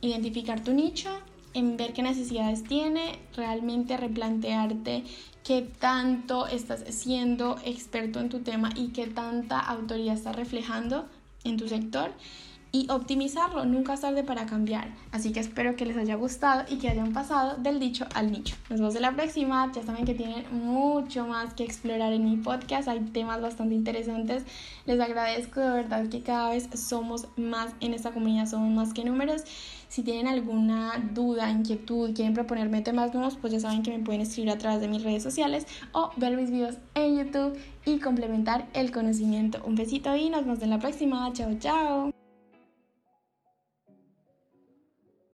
identificar 0.00 0.62
tu 0.62 0.72
nicho, 0.72 1.10
en 1.54 1.76
ver 1.76 1.92
qué 1.92 2.02
necesidades 2.02 2.64
tiene, 2.64 3.18
realmente 3.34 3.96
replantearte 3.96 5.04
qué 5.44 5.62
tanto 5.62 6.46
estás 6.46 6.84
siendo 6.90 7.58
experto 7.64 8.20
en 8.20 8.28
tu 8.28 8.40
tema 8.40 8.70
y 8.76 8.88
qué 8.88 9.06
tanta 9.06 9.58
autoridad 9.58 10.14
estás 10.14 10.36
reflejando 10.36 11.08
en 11.44 11.56
tu 11.56 11.68
sector 11.68 12.12
y 12.72 12.90
optimizarlo. 12.90 13.64
Nunca 13.64 13.94
es 13.94 14.00
tarde 14.00 14.22
para 14.22 14.46
cambiar. 14.46 14.88
Así 15.12 15.32
que 15.32 15.40
espero 15.40 15.76
que 15.76 15.86
les 15.86 15.96
haya 15.96 16.14
gustado 16.14 16.64
y 16.68 16.76
que 16.78 16.88
hayan 16.88 17.12
pasado 17.12 17.56
del 17.56 17.80
dicho 17.80 18.06
al 18.14 18.30
nicho. 18.30 18.56
Nos 18.68 18.80
vemos 18.80 18.94
en 18.96 19.02
la 19.02 19.12
próxima. 19.12 19.70
Ya 19.74 19.82
saben 19.82 20.04
que 20.04 20.14
tienen 20.14 20.44
mucho 20.52 21.26
más 21.26 21.54
que 21.54 21.64
explorar 21.64 22.12
en 22.12 22.24
mi 22.24 22.36
podcast. 22.36 22.88
Hay 22.88 23.00
temas 23.00 23.40
bastante 23.40 23.74
interesantes. 23.74 24.44
Les 24.86 25.00
agradezco 25.00 25.60
de 25.60 25.70
verdad 25.70 26.08
que 26.08 26.22
cada 26.22 26.50
vez 26.50 26.68
somos 26.74 27.28
más 27.36 27.72
en 27.80 27.94
esta 27.94 28.12
comunidad, 28.12 28.46
somos 28.46 28.70
más 28.70 28.94
que 28.94 29.04
números. 29.04 29.42
Si 29.88 30.02
tienen 30.02 30.28
alguna 30.28 31.02
duda, 31.12 31.50
inquietud, 31.50 32.14
quieren 32.14 32.32
proponerme 32.32 32.80
temas 32.80 33.12
nuevos, 33.12 33.36
pues 33.36 33.52
ya 33.52 33.58
saben 33.58 33.82
que 33.82 33.90
me 33.90 34.04
pueden 34.04 34.20
escribir 34.20 34.50
a 34.52 34.58
través 34.58 34.80
de 34.80 34.86
mis 34.86 35.02
redes 35.02 35.24
sociales 35.24 35.66
o 35.92 36.10
ver 36.16 36.36
mis 36.36 36.50
videos 36.50 36.76
en 36.94 37.18
YouTube 37.18 37.58
y 37.84 37.98
complementar 37.98 38.68
el 38.72 38.92
conocimiento. 38.92 39.60
Un 39.64 39.74
besito 39.74 40.14
y 40.14 40.30
nos 40.30 40.42
vemos 40.42 40.62
en 40.62 40.70
la 40.70 40.78
próxima. 40.78 41.32
Chao, 41.32 41.58
chao. 41.58 42.29